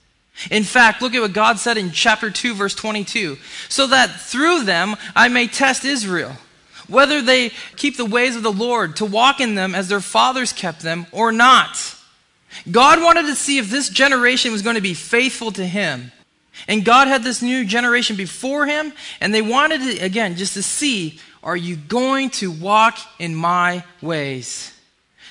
In 0.49 0.63
fact, 0.63 1.03
look 1.03 1.13
at 1.13 1.21
what 1.21 1.33
God 1.33 1.59
said 1.59 1.77
in 1.77 1.91
chapter 1.91 2.31
2, 2.31 2.55
verse 2.55 2.73
22. 2.73 3.37
So 3.69 3.85
that 3.85 4.09
through 4.09 4.63
them 4.63 4.95
I 5.15 5.27
may 5.27 5.45
test 5.45 5.85
Israel, 5.85 6.37
whether 6.87 7.21
they 7.21 7.51
keep 7.75 7.97
the 7.97 8.03
ways 8.03 8.35
of 8.35 8.41
the 8.41 8.51
Lord, 8.51 8.95
to 8.95 9.05
walk 9.05 9.39
in 9.39 9.53
them 9.53 9.75
as 9.75 9.89
their 9.89 10.01
fathers 10.01 10.53
kept 10.53 10.81
them, 10.81 11.05
or 11.11 11.31
not. 11.31 11.95
God 12.71 12.99
wanted 12.99 13.27
to 13.27 13.35
see 13.35 13.59
if 13.59 13.69
this 13.69 13.89
generation 13.89 14.51
was 14.51 14.63
going 14.63 14.75
to 14.75 14.81
be 14.81 14.95
faithful 14.95 15.51
to 15.51 15.67
Him. 15.67 16.11
And 16.67 16.85
God 16.85 17.07
had 17.07 17.23
this 17.23 17.41
new 17.41 17.65
generation 17.65 18.15
before 18.15 18.65
Him, 18.65 18.93
and 19.19 19.33
they 19.33 19.41
wanted 19.41 19.81
to, 19.81 20.05
again, 20.05 20.35
just 20.35 20.53
to 20.53 20.63
see 20.63 21.19
are 21.43 21.57
you 21.57 21.75
going 21.75 22.29
to 22.29 22.51
walk 22.51 22.99
in 23.17 23.33
my 23.33 23.83
ways? 24.01 24.77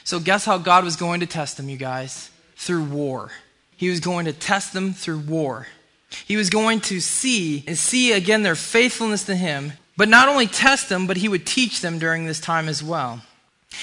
So, 0.02 0.18
guess 0.18 0.44
how 0.44 0.58
God 0.58 0.84
was 0.84 0.96
going 0.96 1.20
to 1.20 1.26
test 1.26 1.56
them, 1.56 1.68
you 1.68 1.76
guys? 1.76 2.30
Through 2.56 2.84
war. 2.84 3.30
He 3.76 3.88
was 3.88 4.00
going 4.00 4.26
to 4.26 4.32
test 4.32 4.72
them 4.72 4.92
through 4.92 5.20
war. 5.20 5.66
He 6.26 6.36
was 6.36 6.50
going 6.50 6.80
to 6.82 7.00
see 7.00 7.64
and 7.66 7.78
see 7.78 8.12
again 8.12 8.42
their 8.42 8.56
faithfulness 8.56 9.24
to 9.24 9.36
him, 9.36 9.72
but 9.96 10.08
not 10.08 10.28
only 10.28 10.46
test 10.46 10.88
them, 10.88 11.06
but 11.06 11.16
he 11.16 11.28
would 11.28 11.46
teach 11.46 11.80
them 11.80 11.98
during 11.98 12.26
this 12.26 12.40
time 12.40 12.68
as 12.68 12.82
well. 12.82 13.22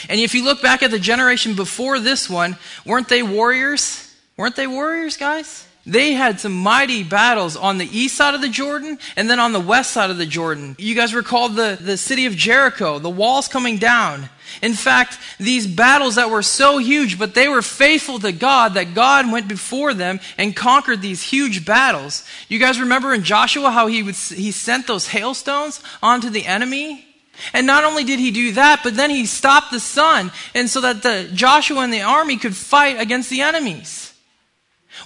And 0.10 0.20
if 0.20 0.36
you 0.36 0.44
look 0.44 0.62
back 0.62 0.84
at 0.84 0.92
the 0.92 1.00
generation 1.00 1.56
before 1.56 2.00
this 2.00 2.30
one, 2.30 2.58
weren't 2.86 3.08
they 3.08 3.24
warriors? 3.24 4.14
Weren't 4.36 4.56
they 4.56 4.68
warriors, 4.68 5.16
guys? 5.18 5.67
They 5.88 6.12
had 6.12 6.42
some 6.42 6.52
mighty 6.52 7.04
battles 7.04 7.56
on 7.56 7.78
the 7.78 7.98
east 7.98 8.18
side 8.18 8.36
of 8.36 8.42
the 8.42 8.50
Jordan 8.50 9.00
and 9.16 9.30
then 9.30 9.40
on 9.40 9.54
the 9.54 9.60
west 9.62 9.92
side 9.92 10.10
of 10.10 10.18
the 10.18 10.26
Jordan. 10.26 10.76
You 10.78 10.94
guys 10.94 11.16
recall 11.16 11.48
the, 11.48 11.78
the 11.80 11.96
city 11.96 12.26
of 12.26 12.36
Jericho, 12.36 13.00
the 13.00 13.10
walls 13.10 13.48
coming 13.48 13.78
down. 13.78 14.30
In 14.62 14.74
fact, 14.74 15.18
these 15.40 15.66
battles 15.66 16.16
that 16.16 16.30
were 16.30 16.42
so 16.42 16.78
huge, 16.78 17.18
but 17.18 17.36
they 17.36 17.48
were 17.48 17.62
faithful 17.62 18.20
to 18.20 18.34
God 18.34 18.74
that 18.74 18.96
God 18.96 19.32
went 19.32 19.48
before 19.48 19.94
them 19.94 20.20
and 20.38 20.54
conquered 20.54 21.02
these 21.02 21.24
huge 21.24 21.66
battles. 21.66 22.26
You 22.50 22.60
guys 22.60 22.82
remember 22.82 23.14
in 23.14 23.24
Joshua 23.24 23.72
how 23.72 23.88
he, 23.88 24.04
would, 24.04 24.16
he 24.16 24.52
sent 24.52 24.88
those 24.88 25.08
hailstones 25.08 25.82
onto 26.04 26.30
the 26.30 26.46
enemy? 26.46 27.06
And 27.54 27.66
not 27.66 27.86
only 27.86 28.04
did 28.04 28.20
he 28.20 28.32
do 28.32 28.52
that, 28.54 28.82
but 28.84 28.96
then 28.96 29.10
he 29.10 29.26
stopped 29.26 29.72
the 29.72 29.80
sun, 29.80 30.32
and 30.54 30.70
so 30.70 30.82
that 30.82 31.02
the 31.04 31.30
Joshua 31.34 31.80
and 31.80 31.94
the 31.94 32.02
army 32.02 32.36
could 32.36 32.56
fight 32.56 33.00
against 33.00 33.30
the 33.30 33.42
enemies. 33.42 34.07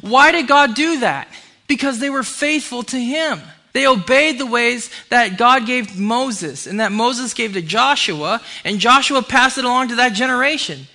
Why 0.01 0.31
did 0.31 0.47
God 0.47 0.75
do 0.75 0.99
that? 0.99 1.27
Because 1.67 1.99
they 1.99 2.09
were 2.09 2.23
faithful 2.23 2.83
to 2.83 2.97
Him. 2.99 3.39
They 3.73 3.87
obeyed 3.87 4.37
the 4.37 4.45
ways 4.45 4.89
that 5.09 5.37
God 5.37 5.65
gave 5.65 5.97
Moses 5.97 6.67
and 6.67 6.79
that 6.79 6.91
Moses 6.91 7.33
gave 7.33 7.53
to 7.53 7.61
Joshua, 7.61 8.41
and 8.65 8.79
Joshua 8.79 9.21
passed 9.21 9.57
it 9.57 9.63
along 9.63 9.89
to 9.89 9.95
that 9.95 10.13
generation. 10.13 10.87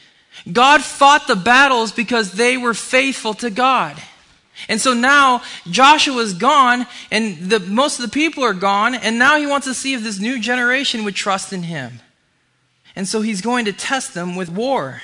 God 0.50 0.82
fought 0.82 1.26
the 1.26 1.36
battles 1.36 1.92
because 1.92 2.32
they 2.32 2.58
were 2.58 2.74
faithful 2.74 3.32
to 3.34 3.50
God. 3.50 4.00
And 4.68 4.80
so 4.80 4.94
now 4.94 5.42
Joshua's 5.70 6.34
gone, 6.34 6.86
and 7.10 7.50
the, 7.50 7.60
most 7.60 7.98
of 7.98 8.04
the 8.04 8.12
people 8.12 8.44
are 8.44 8.54
gone, 8.54 8.94
and 8.94 9.18
now 9.18 9.38
he 9.38 9.46
wants 9.46 9.66
to 9.66 9.74
see 9.74 9.94
if 9.94 10.02
this 10.02 10.18
new 10.18 10.38
generation 10.38 11.04
would 11.04 11.14
trust 11.14 11.52
in 11.52 11.64
him. 11.64 12.00
And 12.94 13.06
so 13.06 13.20
he's 13.20 13.42
going 13.42 13.66
to 13.66 13.72
test 13.72 14.14
them 14.14 14.36
with 14.36 14.50
war. 14.50 15.02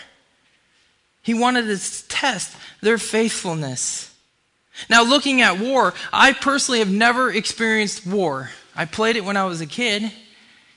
He 1.23 1.35
wanted 1.35 1.67
to 1.67 2.09
test 2.09 2.57
their 2.81 2.99
faithfulness. 2.99 4.13
Now, 4.89 5.05
looking 5.05 5.43
at 5.43 5.59
war, 5.59 5.95
I 6.13 6.33
personally 6.33 6.81
have 6.81 6.91
never 6.91 7.31
experienced 7.31 8.07
war. 8.07 8.51
I 8.75 8.85
played 8.85 9.17
it 9.17 9.25
when 9.25 9.37
I 9.37 9.45
was 9.45 9.61
a 9.61 9.67
kid. 9.67 10.11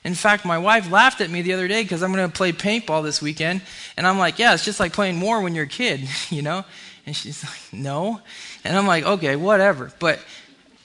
In 0.04 0.14
fact, 0.14 0.46
my 0.46 0.58
wife 0.58 0.92
laughed 0.92 1.22
at 1.22 1.32
me 1.32 1.42
the 1.42 1.54
other 1.54 1.68
day 1.68 1.82
because 1.82 2.04
I'm 2.04 2.14
going 2.14 2.30
to 2.30 2.36
play 2.36 2.52
paintball 2.52 3.04
this 3.04 3.22
weekend. 3.22 3.62
And 3.98 4.06
I'm 4.06 4.20
like, 4.20 4.38
yeah, 4.38 4.54
it's 4.54 4.66
just 4.66 4.80
like 4.80 4.94
playing 4.94 5.20
war 5.20 5.42
when 5.42 5.56
you're 5.56 5.66
a 5.66 5.68
kid, 5.68 6.08
you 6.30 6.42
know? 6.42 6.64
And 7.06 7.16
she's 7.16 7.44
like, 7.44 7.74
no. 7.74 8.22
And 8.64 8.78
I'm 8.78 8.88
like, 8.88 9.06
okay, 9.06 9.36
whatever. 9.36 9.92
But 10.00 10.20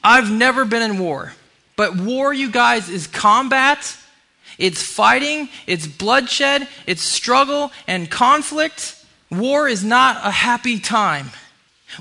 I've 0.02 0.30
never 0.30 0.64
been 0.64 0.82
in 0.82 0.98
war. 0.98 1.32
But 1.76 1.96
war, 1.96 2.32
you 2.32 2.50
guys, 2.50 2.88
is 2.88 3.06
combat, 3.06 3.96
it's 4.58 4.82
fighting, 4.82 5.48
it's 5.66 5.86
bloodshed, 5.86 6.68
it's 6.86 7.02
struggle 7.02 7.72
and 7.86 8.10
conflict. 8.10 8.99
War 9.30 9.68
is 9.68 9.84
not 9.84 10.26
a 10.26 10.30
happy 10.30 10.80
time. 10.80 11.30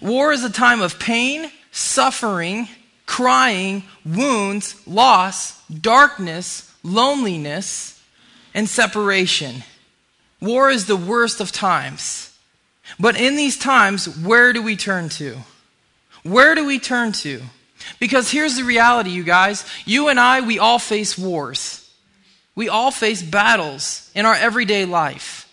War 0.01 0.31
is 0.31 0.43
a 0.43 0.49
time 0.49 0.81
of 0.81 0.99
pain, 0.99 1.51
suffering, 1.71 2.67
crying, 3.05 3.83
wounds, 4.05 4.75
loss, 4.87 5.61
darkness, 5.67 6.73
loneliness, 6.83 8.01
and 8.53 8.67
separation. 8.67 9.63
War 10.41 10.69
is 10.69 10.85
the 10.85 10.95
worst 10.95 11.41
of 11.41 11.51
times. 11.51 12.37
But 12.99 13.19
in 13.19 13.35
these 13.35 13.57
times, 13.57 14.07
where 14.17 14.53
do 14.53 14.61
we 14.61 14.75
turn 14.75 15.09
to? 15.09 15.37
Where 16.23 16.55
do 16.55 16.65
we 16.65 16.79
turn 16.79 17.11
to? 17.13 17.41
Because 17.99 18.31
here's 18.31 18.55
the 18.55 18.63
reality, 18.63 19.11
you 19.11 19.23
guys. 19.23 19.65
You 19.85 20.07
and 20.09 20.19
I, 20.19 20.41
we 20.41 20.59
all 20.59 20.79
face 20.79 21.17
wars. 21.17 21.89
We 22.55 22.69
all 22.69 22.91
face 22.91 23.21
battles 23.23 24.11
in 24.15 24.25
our 24.25 24.35
everyday 24.35 24.85
life. 24.85 25.48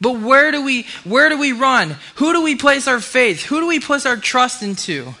But 0.00 0.18
where 0.18 0.50
do 0.50 0.64
we 0.64 0.86
where 1.04 1.28
do 1.28 1.38
we 1.38 1.52
run? 1.52 1.96
Who 2.16 2.32
do 2.32 2.42
we 2.42 2.56
place 2.56 2.88
our 2.88 3.00
faith? 3.00 3.44
Who 3.44 3.60
do 3.60 3.66
we 3.66 3.80
place 3.80 4.06
our 4.06 4.16
trust 4.16 4.62
into 4.62 5.14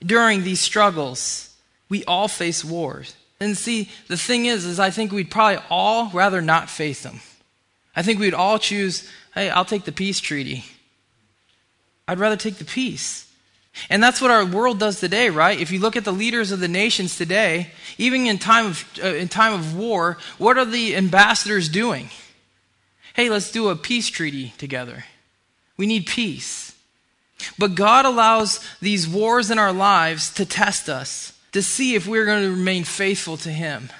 during 0.00 0.44
these 0.44 0.60
struggles? 0.60 1.54
We 1.88 2.04
all 2.04 2.28
face 2.28 2.64
wars. 2.64 3.16
And 3.40 3.58
see, 3.58 3.90
the 4.06 4.16
thing 4.16 4.46
is 4.46 4.64
is 4.64 4.78
I 4.78 4.90
think 4.90 5.10
we'd 5.10 5.30
probably 5.30 5.62
all 5.68 6.10
rather 6.12 6.40
not 6.40 6.70
face 6.70 7.02
them. 7.02 7.20
I 7.96 8.02
think 8.02 8.20
we'd 8.20 8.32
all 8.32 8.58
choose, 8.58 9.10
hey, 9.34 9.50
I'll 9.50 9.64
take 9.64 9.84
the 9.84 9.92
peace 9.92 10.20
treaty. 10.20 10.64
I'd 12.08 12.18
rather 12.18 12.36
take 12.36 12.56
the 12.56 12.64
peace. 12.64 13.28
And 13.88 14.02
that's 14.02 14.20
what 14.20 14.30
our 14.30 14.44
world 14.44 14.78
does 14.78 15.00
today, 15.00 15.30
right? 15.30 15.58
If 15.58 15.70
you 15.70 15.80
look 15.80 15.96
at 15.96 16.04
the 16.04 16.12
leaders 16.12 16.52
of 16.52 16.60
the 16.60 16.68
nations 16.68 17.16
today, 17.16 17.70
even 17.98 18.26
in 18.26 18.38
time 18.38 18.66
of, 18.66 18.84
uh, 19.02 19.08
in 19.08 19.28
time 19.28 19.54
of 19.54 19.76
war, 19.76 20.18
what 20.38 20.58
are 20.58 20.64
the 20.64 20.94
ambassadors 20.94 21.68
doing? 21.68 22.10
Hey, 23.14 23.28
let's 23.28 23.50
do 23.50 23.68
a 23.68 23.76
peace 23.76 24.08
treaty 24.08 24.54
together. 24.58 25.04
We 25.76 25.86
need 25.86 26.06
peace. 26.06 26.74
But 27.58 27.74
God 27.74 28.04
allows 28.04 28.60
these 28.80 29.08
wars 29.08 29.50
in 29.50 29.58
our 29.58 29.72
lives 29.72 30.32
to 30.34 30.46
test 30.46 30.88
us, 30.88 31.32
to 31.52 31.62
see 31.62 31.94
if 31.94 32.06
we're 32.06 32.26
going 32.26 32.44
to 32.44 32.50
remain 32.50 32.84
faithful 32.84 33.36
to 33.38 33.50
Him. 33.50 33.90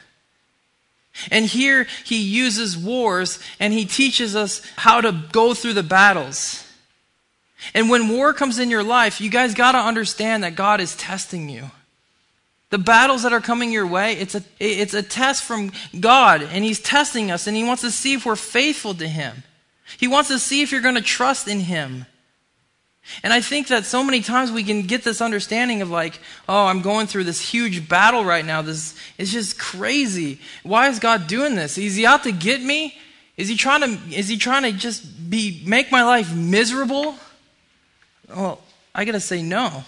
And 1.30 1.46
here 1.46 1.86
he 2.04 2.16
uses 2.16 2.76
wars 2.76 3.38
and 3.60 3.72
he 3.72 3.84
teaches 3.84 4.34
us 4.34 4.62
how 4.76 5.00
to 5.00 5.12
go 5.30 5.54
through 5.54 5.74
the 5.74 5.82
battles. 5.82 6.66
And 7.74 7.90
when 7.90 8.08
war 8.08 8.32
comes 8.32 8.58
in 8.58 8.70
your 8.70 8.82
life, 8.82 9.20
you 9.20 9.30
guys 9.30 9.54
got 9.54 9.72
to 9.72 9.78
understand 9.78 10.42
that 10.42 10.54
God 10.54 10.80
is 10.80 10.96
testing 10.96 11.48
you. 11.48 11.70
The 12.72 12.78
battles 12.78 13.24
that 13.24 13.34
are 13.34 13.40
coming 13.42 13.70
your 13.70 13.86
way, 13.86 14.14
it's 14.14 14.34
a, 14.34 14.42
it's 14.58 14.94
a 14.94 15.02
test 15.02 15.44
from 15.44 15.72
God, 16.00 16.40
and 16.40 16.64
He's 16.64 16.80
testing 16.80 17.30
us, 17.30 17.46
and 17.46 17.54
He 17.54 17.64
wants 17.64 17.82
to 17.82 17.90
see 17.90 18.14
if 18.14 18.24
we're 18.24 18.34
faithful 18.34 18.94
to 18.94 19.06
Him. 19.06 19.42
He 19.98 20.08
wants 20.08 20.30
to 20.30 20.38
see 20.38 20.62
if 20.62 20.72
you're 20.72 20.80
going 20.80 20.94
to 20.94 21.02
trust 21.02 21.48
in 21.48 21.60
Him. 21.60 22.06
And 23.22 23.30
I 23.30 23.42
think 23.42 23.68
that 23.68 23.84
so 23.84 24.02
many 24.02 24.22
times 24.22 24.50
we 24.50 24.64
can 24.64 24.86
get 24.86 25.04
this 25.04 25.20
understanding 25.20 25.82
of 25.82 25.90
like, 25.90 26.18
oh, 26.48 26.64
I'm 26.64 26.80
going 26.80 27.08
through 27.08 27.24
this 27.24 27.42
huge 27.42 27.90
battle 27.90 28.24
right 28.24 28.44
now. 28.44 28.62
This 28.62 28.96
is 29.18 29.30
just 29.30 29.58
crazy. 29.58 30.40
Why 30.62 30.88
is 30.88 30.98
God 30.98 31.26
doing 31.26 31.54
this? 31.54 31.76
Is 31.76 31.96
he 31.96 32.06
out 32.06 32.22
to 32.22 32.32
get 32.32 32.62
me? 32.62 32.96
Is 33.36 33.48
he 33.48 33.56
trying 33.56 33.80
to 33.82 34.16
is 34.16 34.28
he 34.28 34.38
trying 34.38 34.62
to 34.62 34.72
just 34.72 35.28
be 35.28 35.62
make 35.66 35.92
my 35.92 36.04
life 36.04 36.34
miserable? 36.34 37.16
Well, 38.34 38.62
I 38.94 39.04
got 39.04 39.12
to 39.12 39.20
say 39.20 39.42
no. 39.42 39.84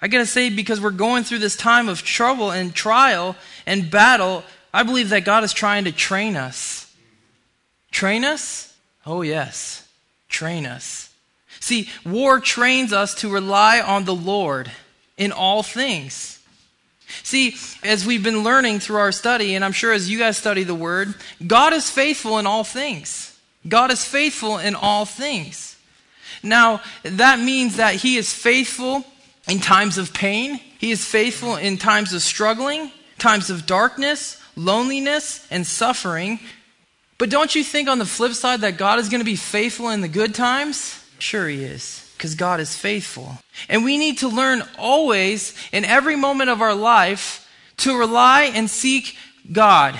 I 0.00 0.08
got 0.08 0.18
to 0.18 0.26
say, 0.26 0.50
because 0.50 0.80
we're 0.80 0.90
going 0.90 1.24
through 1.24 1.38
this 1.38 1.56
time 1.56 1.88
of 1.88 2.02
trouble 2.02 2.50
and 2.50 2.74
trial 2.74 3.36
and 3.64 3.90
battle, 3.90 4.44
I 4.72 4.82
believe 4.82 5.08
that 5.08 5.24
God 5.24 5.42
is 5.42 5.52
trying 5.52 5.84
to 5.84 5.92
train 5.92 6.36
us. 6.36 6.94
Train 7.90 8.24
us? 8.24 8.76
Oh, 9.06 9.22
yes. 9.22 9.88
Train 10.28 10.66
us. 10.66 11.10
See, 11.60 11.88
war 12.04 12.40
trains 12.40 12.92
us 12.92 13.14
to 13.16 13.32
rely 13.32 13.80
on 13.80 14.04
the 14.04 14.14
Lord 14.14 14.70
in 15.16 15.32
all 15.32 15.62
things. 15.62 16.40
See, 17.22 17.56
as 17.82 18.04
we've 18.04 18.22
been 18.22 18.44
learning 18.44 18.80
through 18.80 18.96
our 18.96 19.12
study, 19.12 19.54
and 19.54 19.64
I'm 19.64 19.72
sure 19.72 19.92
as 19.92 20.10
you 20.10 20.18
guys 20.18 20.36
study 20.36 20.64
the 20.64 20.74
Word, 20.74 21.14
God 21.46 21.72
is 21.72 21.88
faithful 21.88 22.38
in 22.38 22.46
all 22.46 22.64
things. 22.64 23.38
God 23.66 23.90
is 23.90 24.04
faithful 24.04 24.58
in 24.58 24.74
all 24.74 25.06
things. 25.06 25.76
Now, 26.42 26.82
that 27.02 27.38
means 27.38 27.76
that 27.76 27.94
He 27.94 28.16
is 28.16 28.32
faithful 28.32 29.04
in 29.48 29.60
times 29.60 29.98
of 29.98 30.12
pain, 30.12 30.60
He 30.78 30.90
is 30.90 31.04
faithful 31.04 31.56
in 31.56 31.78
times 31.78 32.12
of 32.12 32.22
struggling, 32.22 32.90
times 33.18 33.50
of 33.50 33.66
darkness, 33.66 34.40
loneliness, 34.56 35.46
and 35.50 35.66
suffering. 35.66 36.40
But 37.18 37.30
don't 37.30 37.54
you 37.54 37.64
think 37.64 37.88
on 37.88 37.98
the 37.98 38.04
flip 38.04 38.32
side 38.32 38.60
that 38.60 38.76
God 38.76 38.98
is 38.98 39.08
going 39.08 39.20
to 39.20 39.24
be 39.24 39.36
faithful 39.36 39.90
in 39.90 40.00
the 40.00 40.08
good 40.08 40.34
times? 40.34 41.02
Sure, 41.18 41.48
He 41.48 41.64
is 41.64 42.02
because 42.16 42.34
God 42.34 42.60
is 42.60 42.74
faithful. 42.74 43.38
And 43.68 43.84
we 43.84 43.98
need 43.98 44.18
to 44.18 44.28
learn 44.28 44.62
always, 44.78 45.54
in 45.70 45.84
every 45.84 46.16
moment 46.16 46.50
of 46.50 46.62
our 46.62 46.74
life, 46.74 47.48
to 47.78 47.98
rely 47.98 48.44
and 48.54 48.70
seek 48.70 49.16
God 49.52 49.98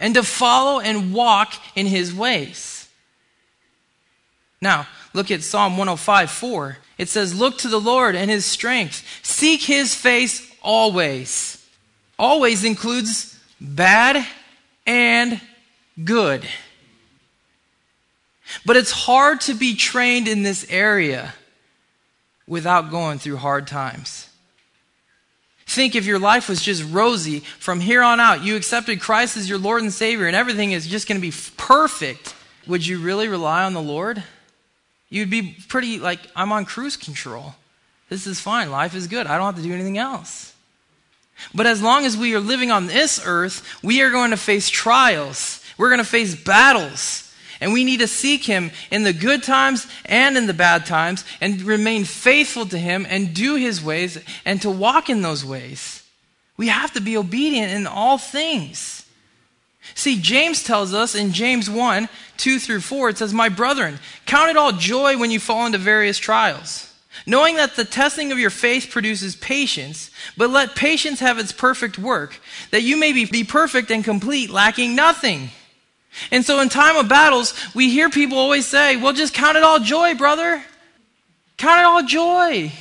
and 0.00 0.14
to 0.14 0.22
follow 0.22 0.80
and 0.80 1.12
walk 1.12 1.54
in 1.74 1.86
His 1.86 2.14
ways. 2.14 2.88
Now, 4.60 4.86
look 5.18 5.30
at 5.32 5.42
Psalm 5.42 5.72
105 5.72 6.30
4. 6.30 6.78
It 6.96 7.08
says, 7.08 7.38
Look 7.38 7.58
to 7.58 7.68
the 7.68 7.80
Lord 7.80 8.14
and 8.14 8.30
His 8.30 8.46
strength, 8.46 9.04
seek 9.22 9.62
His 9.62 9.94
face 9.94 10.50
always. 10.62 11.62
Always 12.18 12.64
includes 12.64 13.38
bad 13.60 14.24
and 14.86 15.40
good. 16.02 16.46
But 18.64 18.76
it's 18.76 18.92
hard 18.92 19.40
to 19.42 19.54
be 19.54 19.74
trained 19.74 20.28
in 20.28 20.42
this 20.42 20.64
area 20.70 21.34
without 22.46 22.90
going 22.90 23.18
through 23.18 23.36
hard 23.36 23.66
times. 23.66 24.28
Think 25.66 25.94
if 25.94 26.06
your 26.06 26.18
life 26.18 26.48
was 26.48 26.62
just 26.62 26.82
rosy 26.90 27.40
from 27.40 27.80
here 27.80 28.02
on 28.02 28.20
out, 28.20 28.42
you 28.42 28.56
accepted 28.56 29.00
Christ 29.00 29.36
as 29.36 29.48
your 29.48 29.58
Lord 29.58 29.82
and 29.82 29.92
Savior, 29.92 30.26
and 30.26 30.34
everything 30.34 30.72
is 30.72 30.86
just 30.86 31.06
going 31.06 31.20
to 31.20 31.26
be 31.26 31.36
perfect. 31.56 32.34
Would 32.66 32.86
you 32.86 33.00
really 33.00 33.28
rely 33.28 33.64
on 33.64 33.74
the 33.74 33.82
Lord? 33.82 34.22
You'd 35.10 35.30
be 35.30 35.56
pretty 35.68 35.98
like, 35.98 36.20
I'm 36.36 36.52
on 36.52 36.64
cruise 36.64 36.96
control. 36.96 37.54
This 38.08 38.26
is 38.26 38.40
fine. 38.40 38.70
Life 38.70 38.94
is 38.94 39.06
good. 39.06 39.26
I 39.26 39.36
don't 39.36 39.46
have 39.46 39.56
to 39.56 39.62
do 39.62 39.74
anything 39.74 39.98
else. 39.98 40.54
But 41.54 41.66
as 41.66 41.80
long 41.80 42.04
as 42.04 42.16
we 42.16 42.34
are 42.34 42.40
living 42.40 42.70
on 42.70 42.86
this 42.86 43.20
earth, 43.24 43.66
we 43.82 44.02
are 44.02 44.10
going 44.10 44.30
to 44.30 44.36
face 44.36 44.68
trials. 44.68 45.62
We're 45.76 45.90
going 45.90 45.98
to 45.98 46.04
face 46.04 46.34
battles. 46.34 47.24
And 47.60 47.72
we 47.72 47.84
need 47.84 48.00
to 48.00 48.08
seek 48.08 48.44
Him 48.44 48.70
in 48.90 49.02
the 49.02 49.12
good 49.12 49.42
times 49.42 49.86
and 50.04 50.36
in 50.36 50.46
the 50.46 50.54
bad 50.54 50.86
times 50.86 51.24
and 51.40 51.60
remain 51.62 52.04
faithful 52.04 52.66
to 52.66 52.78
Him 52.78 53.06
and 53.08 53.34
do 53.34 53.56
His 53.56 53.82
ways 53.82 54.22
and 54.44 54.60
to 54.62 54.70
walk 54.70 55.10
in 55.10 55.22
those 55.22 55.44
ways. 55.44 56.04
We 56.56 56.68
have 56.68 56.92
to 56.92 57.00
be 57.00 57.16
obedient 57.16 57.72
in 57.72 57.86
all 57.86 58.18
things. 58.18 58.97
See, 59.94 60.20
James 60.20 60.62
tells 60.62 60.94
us 60.94 61.14
in 61.14 61.32
James 61.32 61.68
1 61.68 62.08
2 62.36 62.58
through 62.60 62.80
4, 62.80 63.08
it 63.10 63.18
says, 63.18 63.34
My 63.34 63.48
brethren, 63.48 63.98
count 64.24 64.50
it 64.50 64.56
all 64.56 64.72
joy 64.72 65.18
when 65.18 65.30
you 65.30 65.40
fall 65.40 65.66
into 65.66 65.78
various 65.78 66.18
trials, 66.18 66.94
knowing 67.26 67.56
that 67.56 67.74
the 67.74 67.84
testing 67.84 68.30
of 68.30 68.38
your 68.38 68.50
faith 68.50 68.90
produces 68.90 69.34
patience, 69.34 70.10
but 70.36 70.50
let 70.50 70.76
patience 70.76 71.18
have 71.18 71.38
its 71.38 71.50
perfect 71.50 71.98
work, 71.98 72.38
that 72.70 72.82
you 72.82 72.96
may 72.96 73.12
be 73.12 73.42
perfect 73.42 73.90
and 73.90 74.04
complete, 74.04 74.50
lacking 74.50 74.94
nothing. 74.94 75.50
And 76.30 76.44
so 76.44 76.60
in 76.60 76.68
time 76.68 76.96
of 76.96 77.08
battles, 77.08 77.54
we 77.74 77.90
hear 77.90 78.10
people 78.10 78.38
always 78.38 78.66
say, 78.66 78.96
well, 78.96 79.12
just 79.12 79.34
count 79.34 79.56
it 79.56 79.62
all 79.62 79.80
joy, 79.80 80.14
brother. 80.14 80.62
Count 81.56 81.80
it 81.80 81.84
all 81.84 82.02
joy. 82.02 82.72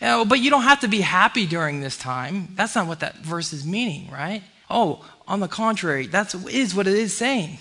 Uh, 0.00 0.24
but 0.24 0.40
you 0.40 0.50
don't 0.50 0.62
have 0.62 0.80
to 0.80 0.88
be 0.88 1.00
happy 1.00 1.46
during 1.46 1.80
this 1.80 1.96
time. 1.96 2.48
That's 2.54 2.74
not 2.74 2.86
what 2.86 3.00
that 3.00 3.16
verse 3.16 3.52
is 3.52 3.66
meaning, 3.66 4.10
right? 4.10 4.42
Oh, 4.70 5.04
on 5.26 5.40
the 5.40 5.48
contrary, 5.48 6.06
that 6.08 6.34
is 6.34 6.74
what 6.74 6.86
it 6.86 6.94
is 6.94 7.16
saying. 7.16 7.58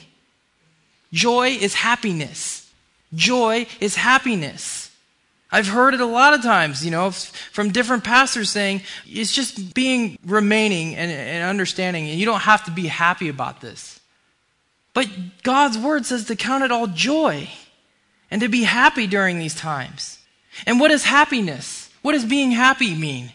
Joy 1.12 1.49
is 1.49 1.73
happiness. 1.73 2.71
Joy 3.13 3.67
is 3.80 3.95
happiness. 3.95 4.91
I've 5.51 5.67
heard 5.67 5.93
it 5.93 6.01
a 6.01 6.06
lot 6.06 6.34
of 6.34 6.41
times, 6.41 6.84
you 6.84 6.91
know, 6.91 7.12
from 7.12 7.71
different 7.71 8.04
pastors 8.04 8.49
saying 8.49 8.82
it's 9.06 9.32
just 9.32 9.73
being 9.73 10.17
remaining 10.25 10.95
and, 10.95 11.12
and 11.12 11.47
understanding, 11.47 12.10
and 12.10 12.19
you 12.19 12.25
don't 12.25 12.41
have 12.41 12.65
to 12.65 12.71
be 12.71 12.88
happy 12.88 13.30
about 13.30 13.62
this. 13.62 13.99
But 14.93 15.08
God's 15.43 15.78
word 15.78 16.06
says 16.06 16.25
to 16.25 16.36
count 16.36 16.63
it 16.63 16.71
all 16.71 16.88
joy 16.88 17.49
and 18.32 18.41
to 18.41 18.49
be 18.49 18.63
happy 18.63 19.08
during 19.08 19.39
these 19.39 19.56
times. 19.56 20.19
And 20.65 20.80
what 20.80 20.91
is 20.91 21.04
happiness? 21.04 21.89
What 22.01 22.13
does 22.13 22.25
being 22.25 22.51
happy 22.51 22.95
mean? 22.95 23.32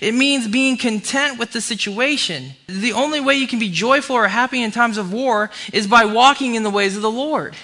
It 0.00 0.14
means 0.14 0.48
being 0.48 0.76
content 0.76 1.38
with 1.38 1.52
the 1.52 1.60
situation. 1.60 2.52
The 2.66 2.92
only 2.92 3.20
way 3.20 3.34
you 3.34 3.46
can 3.46 3.58
be 3.58 3.70
joyful 3.70 4.16
or 4.16 4.28
happy 4.28 4.62
in 4.62 4.70
times 4.70 4.96
of 4.96 5.12
war 5.12 5.50
is 5.72 5.86
by 5.86 6.04
walking 6.04 6.54
in 6.54 6.62
the 6.62 6.70
ways 6.70 6.96
of 6.96 7.02
the 7.02 7.10
Lord, 7.10 7.54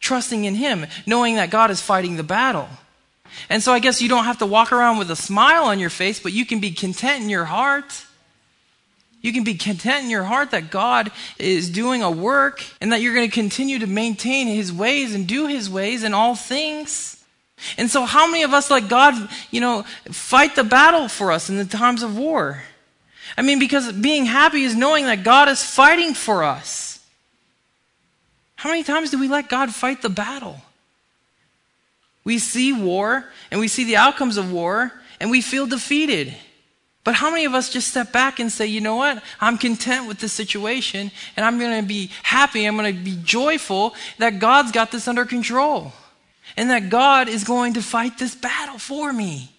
trusting 0.00 0.44
in 0.44 0.54
Him, 0.56 0.86
knowing 1.06 1.36
that 1.36 1.50
God 1.50 1.70
is 1.70 1.80
fighting 1.80 2.16
the 2.16 2.22
battle. 2.22 2.68
And 3.48 3.62
so 3.62 3.72
I 3.72 3.78
guess 3.78 4.02
you 4.02 4.08
don't 4.08 4.24
have 4.24 4.38
to 4.38 4.46
walk 4.46 4.72
around 4.72 4.98
with 4.98 5.10
a 5.10 5.16
smile 5.16 5.64
on 5.64 5.78
your 5.78 5.90
face, 5.90 6.20
but 6.20 6.32
you 6.32 6.46
can 6.46 6.60
be 6.60 6.70
content 6.70 7.22
in 7.22 7.30
your 7.30 7.46
heart. 7.46 8.04
You 9.22 9.32
can 9.32 9.42
be 9.42 9.54
content 9.54 10.04
in 10.04 10.10
your 10.10 10.24
heart 10.24 10.50
that 10.50 10.70
God 10.70 11.10
is 11.38 11.70
doing 11.70 12.02
a 12.02 12.10
work 12.10 12.62
and 12.82 12.92
that 12.92 13.00
you're 13.00 13.14
going 13.14 13.28
to 13.28 13.34
continue 13.34 13.78
to 13.78 13.86
maintain 13.86 14.46
His 14.46 14.70
ways 14.70 15.14
and 15.14 15.26
do 15.26 15.46
His 15.46 15.70
ways 15.70 16.04
in 16.04 16.12
all 16.12 16.34
things. 16.34 17.23
And 17.78 17.90
so, 17.90 18.04
how 18.04 18.26
many 18.26 18.42
of 18.42 18.52
us, 18.52 18.70
like 18.70 18.88
God, 18.88 19.28
you 19.50 19.60
know, 19.60 19.82
fight 20.10 20.56
the 20.56 20.64
battle 20.64 21.08
for 21.08 21.32
us 21.32 21.48
in 21.48 21.56
the 21.56 21.64
times 21.64 22.02
of 22.02 22.16
war? 22.16 22.62
I 23.36 23.42
mean, 23.42 23.58
because 23.58 23.90
being 23.92 24.26
happy 24.26 24.64
is 24.64 24.76
knowing 24.76 25.06
that 25.06 25.24
God 25.24 25.48
is 25.48 25.62
fighting 25.62 26.14
for 26.14 26.44
us. 26.44 27.00
How 28.56 28.70
many 28.70 28.82
times 28.82 29.10
do 29.10 29.18
we 29.18 29.28
let 29.28 29.48
God 29.48 29.74
fight 29.74 30.02
the 30.02 30.08
battle? 30.08 30.60
We 32.22 32.38
see 32.38 32.72
war 32.72 33.26
and 33.50 33.60
we 33.60 33.68
see 33.68 33.84
the 33.84 33.96
outcomes 33.96 34.36
of 34.36 34.52
war 34.52 34.92
and 35.20 35.30
we 35.30 35.40
feel 35.40 35.66
defeated. 35.66 36.34
But 37.02 37.14
how 37.14 37.30
many 37.30 37.44
of 37.44 37.54
us 37.54 37.70
just 37.70 37.88
step 37.88 38.12
back 38.12 38.40
and 38.40 38.50
say, 38.50 38.66
you 38.66 38.80
know 38.80 38.96
what? 38.96 39.22
I'm 39.38 39.58
content 39.58 40.08
with 40.08 40.20
this 40.20 40.32
situation 40.32 41.10
and 41.36 41.44
I'm 41.44 41.58
going 41.58 41.82
to 41.82 41.86
be 41.86 42.10
happy. 42.22 42.64
I'm 42.64 42.76
going 42.76 42.96
to 42.96 43.02
be 43.02 43.18
joyful 43.22 43.94
that 44.18 44.38
God's 44.38 44.72
got 44.72 44.90
this 44.90 45.06
under 45.06 45.26
control 45.26 45.92
and 46.56 46.70
that 46.70 46.90
God 46.90 47.28
is 47.28 47.44
going 47.44 47.74
to 47.74 47.82
fight 47.82 48.18
this 48.18 48.34
battle 48.34 48.78
for 48.78 49.12
me. 49.12 49.50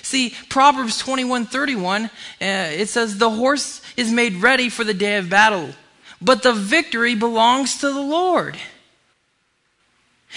See, 0.00 0.34
Proverbs 0.48 0.98
21 0.98 1.46
31, 1.46 2.04
uh, 2.04 2.08
it 2.40 2.88
says, 2.88 3.18
The 3.18 3.30
horse 3.30 3.82
is 3.96 4.10
made 4.10 4.36
ready 4.36 4.68
for 4.68 4.84
the 4.84 4.94
day 4.94 5.16
of 5.16 5.28
battle, 5.28 5.70
but 6.20 6.42
the 6.42 6.52
victory 6.52 7.14
belongs 7.14 7.78
to 7.78 7.92
the 7.92 8.00
Lord. 8.00 8.56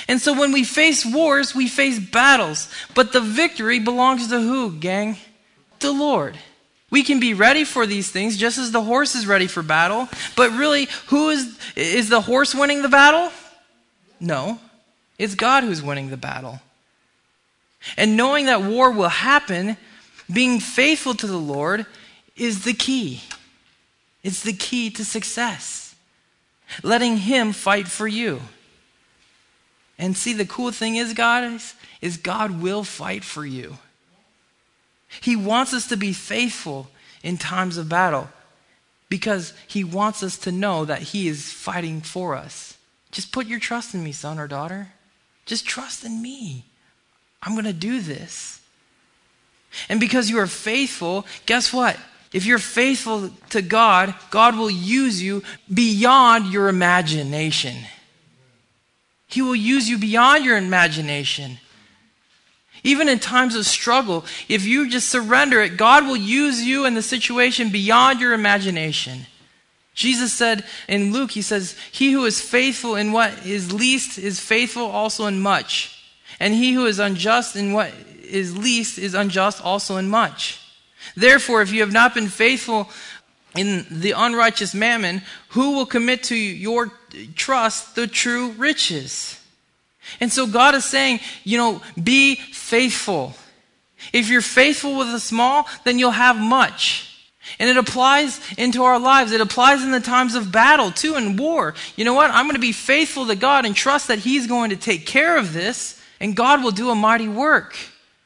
And 0.09 0.19
so 0.19 0.37
when 0.37 0.51
we 0.51 0.65
face 0.65 1.05
wars, 1.05 1.55
we 1.55 1.69
face 1.69 1.99
battles, 1.99 2.69
but 2.93 3.13
the 3.13 3.21
victory 3.21 3.79
belongs 3.79 4.27
to 4.27 4.41
who, 4.41 4.73
gang? 4.73 5.17
the 5.85 5.91
Lord. 5.91 6.37
We 6.89 7.03
can 7.03 7.19
be 7.19 7.33
ready 7.33 7.63
for 7.63 7.85
these 7.85 8.09
things 8.09 8.37
just 8.37 8.57
as 8.57 8.71
the 8.71 8.81
horse 8.81 9.15
is 9.15 9.27
ready 9.27 9.47
for 9.47 9.61
battle. 9.61 10.07
But 10.35 10.51
really, 10.51 10.87
who 11.07 11.29
is 11.29 11.57
is 11.75 12.09
the 12.09 12.21
horse 12.21 12.53
winning 12.53 12.81
the 12.81 12.89
battle? 12.89 13.31
No. 14.19 14.59
It's 15.17 15.35
God 15.35 15.63
who's 15.63 15.81
winning 15.81 16.09
the 16.09 16.17
battle. 16.17 16.59
And 17.97 18.17
knowing 18.17 18.45
that 18.47 18.63
war 18.63 18.91
will 18.91 19.09
happen, 19.09 19.77
being 20.31 20.59
faithful 20.59 21.13
to 21.15 21.27
the 21.27 21.37
Lord 21.37 21.85
is 22.35 22.63
the 22.63 22.73
key. 22.73 23.21
It's 24.23 24.43
the 24.43 24.53
key 24.53 24.89
to 24.91 25.05
success. 25.05 25.95
Letting 26.83 27.17
him 27.17 27.53
fight 27.53 27.87
for 27.87 28.07
you. 28.07 28.41
And 29.97 30.17
see 30.17 30.33
the 30.33 30.45
cool 30.45 30.71
thing 30.71 30.95
is, 30.95 31.13
guys, 31.13 31.75
is 32.01 32.17
God 32.17 32.61
will 32.61 32.83
fight 32.83 33.23
for 33.23 33.45
you. 33.45 33.77
He 35.21 35.35
wants 35.35 35.73
us 35.73 35.87
to 35.87 35.95
be 35.95 36.11
faithful 36.11 36.89
in 37.23 37.37
times 37.37 37.77
of 37.77 37.87
battle 37.87 38.29
because 39.09 39.53
He 39.67 39.83
wants 39.83 40.23
us 40.23 40.37
to 40.39 40.51
know 40.51 40.85
that 40.85 41.01
He 41.01 41.27
is 41.27 41.51
fighting 41.51 42.01
for 42.01 42.35
us. 42.35 42.77
Just 43.11 43.31
put 43.31 43.47
your 43.47 43.59
trust 43.59 43.93
in 43.93 44.03
me, 44.03 44.11
son 44.11 44.39
or 44.39 44.47
daughter. 44.47 44.89
Just 45.45 45.65
trust 45.65 46.03
in 46.03 46.21
me. 46.21 46.65
I'm 47.41 47.53
going 47.53 47.65
to 47.65 47.73
do 47.73 48.01
this. 48.01 48.59
And 49.89 49.99
because 49.99 50.29
you 50.29 50.39
are 50.39 50.47
faithful, 50.47 51.25
guess 51.45 51.71
what? 51.71 51.97
If 52.33 52.45
you're 52.45 52.57
faithful 52.57 53.29
to 53.51 53.61
God, 53.61 54.15
God 54.31 54.57
will 54.57 54.69
use 54.69 55.21
you 55.21 55.43
beyond 55.73 56.51
your 56.51 56.67
imagination. 56.67 57.75
He 59.27 59.41
will 59.41 59.55
use 59.55 59.89
you 59.89 59.97
beyond 59.97 60.43
your 60.45 60.57
imagination. 60.57 61.59
Even 62.83 63.09
in 63.09 63.19
times 63.19 63.55
of 63.55 63.65
struggle, 63.65 64.25
if 64.47 64.65
you 64.65 64.89
just 64.89 65.09
surrender 65.09 65.61
it, 65.61 65.77
God 65.77 66.05
will 66.05 66.17
use 66.17 66.61
you 66.61 66.85
in 66.85 66.93
the 66.93 67.01
situation 67.01 67.69
beyond 67.69 68.19
your 68.19 68.33
imagination. 68.33 69.25
Jesus 69.95 70.33
said 70.33 70.65
in 70.87 71.11
Luke, 71.11 71.31
He 71.31 71.41
says, 71.41 71.75
He 71.91 72.11
who 72.11 72.25
is 72.25 72.41
faithful 72.41 72.95
in 72.95 73.11
what 73.11 73.45
is 73.45 73.73
least 73.73 74.19
is 74.19 74.39
faithful 74.39 74.85
also 74.85 75.25
in 75.25 75.39
much. 75.39 75.91
And 76.39 76.53
he 76.53 76.73
who 76.73 76.85
is 76.85 76.99
unjust 76.99 77.55
in 77.55 77.71
what 77.73 77.91
is 78.21 78.57
least 78.57 78.97
is 78.97 79.13
unjust 79.13 79.63
also 79.63 79.97
in 79.97 80.09
much. 80.09 80.59
Therefore, 81.15 81.61
if 81.61 81.71
you 81.71 81.79
have 81.81 81.93
not 81.93 82.13
been 82.13 82.27
faithful 82.27 82.89
in 83.55 83.85
the 83.89 84.11
unrighteous 84.11 84.73
mammon, 84.73 85.21
who 85.49 85.75
will 85.75 85.85
commit 85.85 86.23
to 86.23 86.35
your 86.35 86.91
trust 87.35 87.95
the 87.95 88.07
true 88.07 88.51
riches? 88.51 89.39
And 90.19 90.31
so 90.31 90.45
God 90.45 90.75
is 90.75 90.83
saying, 90.83 91.21
you 91.43 91.57
know, 91.57 91.81
be 92.01 92.35
faithful. 92.35 93.33
If 94.11 94.29
you're 94.29 94.41
faithful 94.41 94.97
with 94.97 95.11
the 95.11 95.19
small, 95.19 95.67
then 95.83 95.99
you'll 95.99 96.11
have 96.11 96.37
much. 96.37 97.14
And 97.59 97.69
it 97.69 97.77
applies 97.77 98.39
into 98.57 98.83
our 98.83 98.99
lives. 98.99 99.31
It 99.31 99.41
applies 99.41 99.83
in 99.83 99.91
the 99.91 99.99
times 99.99 100.35
of 100.35 100.51
battle, 100.51 100.91
too, 100.91 101.15
in 101.15 101.37
war. 101.37 101.73
You 101.95 102.05
know 102.05 102.13
what? 102.13 102.31
I'm 102.31 102.45
going 102.45 102.55
to 102.55 102.59
be 102.59 102.71
faithful 102.71 103.27
to 103.27 103.35
God 103.35 103.65
and 103.65 103.75
trust 103.75 104.07
that 104.07 104.19
He's 104.19 104.47
going 104.47 104.71
to 104.71 104.75
take 104.75 105.05
care 105.05 105.37
of 105.37 105.53
this, 105.53 106.01
and 106.19 106.35
God 106.35 106.63
will 106.63 106.71
do 106.71 106.89
a 106.89 106.95
mighty 106.95 107.27
work. 107.27 107.77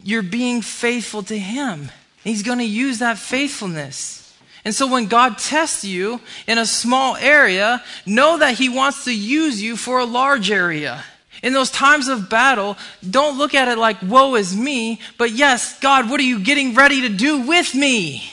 You're 0.02 0.24
being 0.24 0.62
faithful 0.62 1.24
to 1.24 1.38
Him. 1.38 1.92
He's 2.24 2.44
going 2.44 2.60
to 2.60 2.66
use 2.66 3.00
that 3.00 3.18
faithfulness. 3.18 4.38
And 4.66 4.76
so 4.76 4.88
when 4.88 5.08
God 5.08 5.38
tests 5.38 5.86
you 5.86 6.22
in 6.48 6.58
a 6.58 6.66
small 6.66 7.16
area, 7.16 7.84
know 8.06 8.38
that 8.38 8.56
He 8.56 8.70
wants 8.70 9.06
to 9.06 9.16
use 9.16 9.62
you 9.62 9.78
for 9.78 10.00
a 10.00 10.06
large 10.06 10.52
area. 10.52 11.04
In 11.42 11.54
those 11.54 11.72
times 11.72 12.08
of 12.08 12.30
battle, 12.30 12.78
don't 13.10 13.38
look 13.38 13.54
at 13.54 13.70
it 13.70 13.78
like, 13.78 14.02
woe 14.02 14.36
is 14.36 14.56
me, 14.56 15.00
but 15.18 15.32
yes, 15.32 15.80
God, 15.80 16.10
what 16.10 16.20
are 16.20 16.24
you 16.24 16.40
getting 16.40 16.74
ready 16.74 17.02
to 17.02 17.10
do 17.10 17.42
with 17.42 17.74
me? 17.74 18.30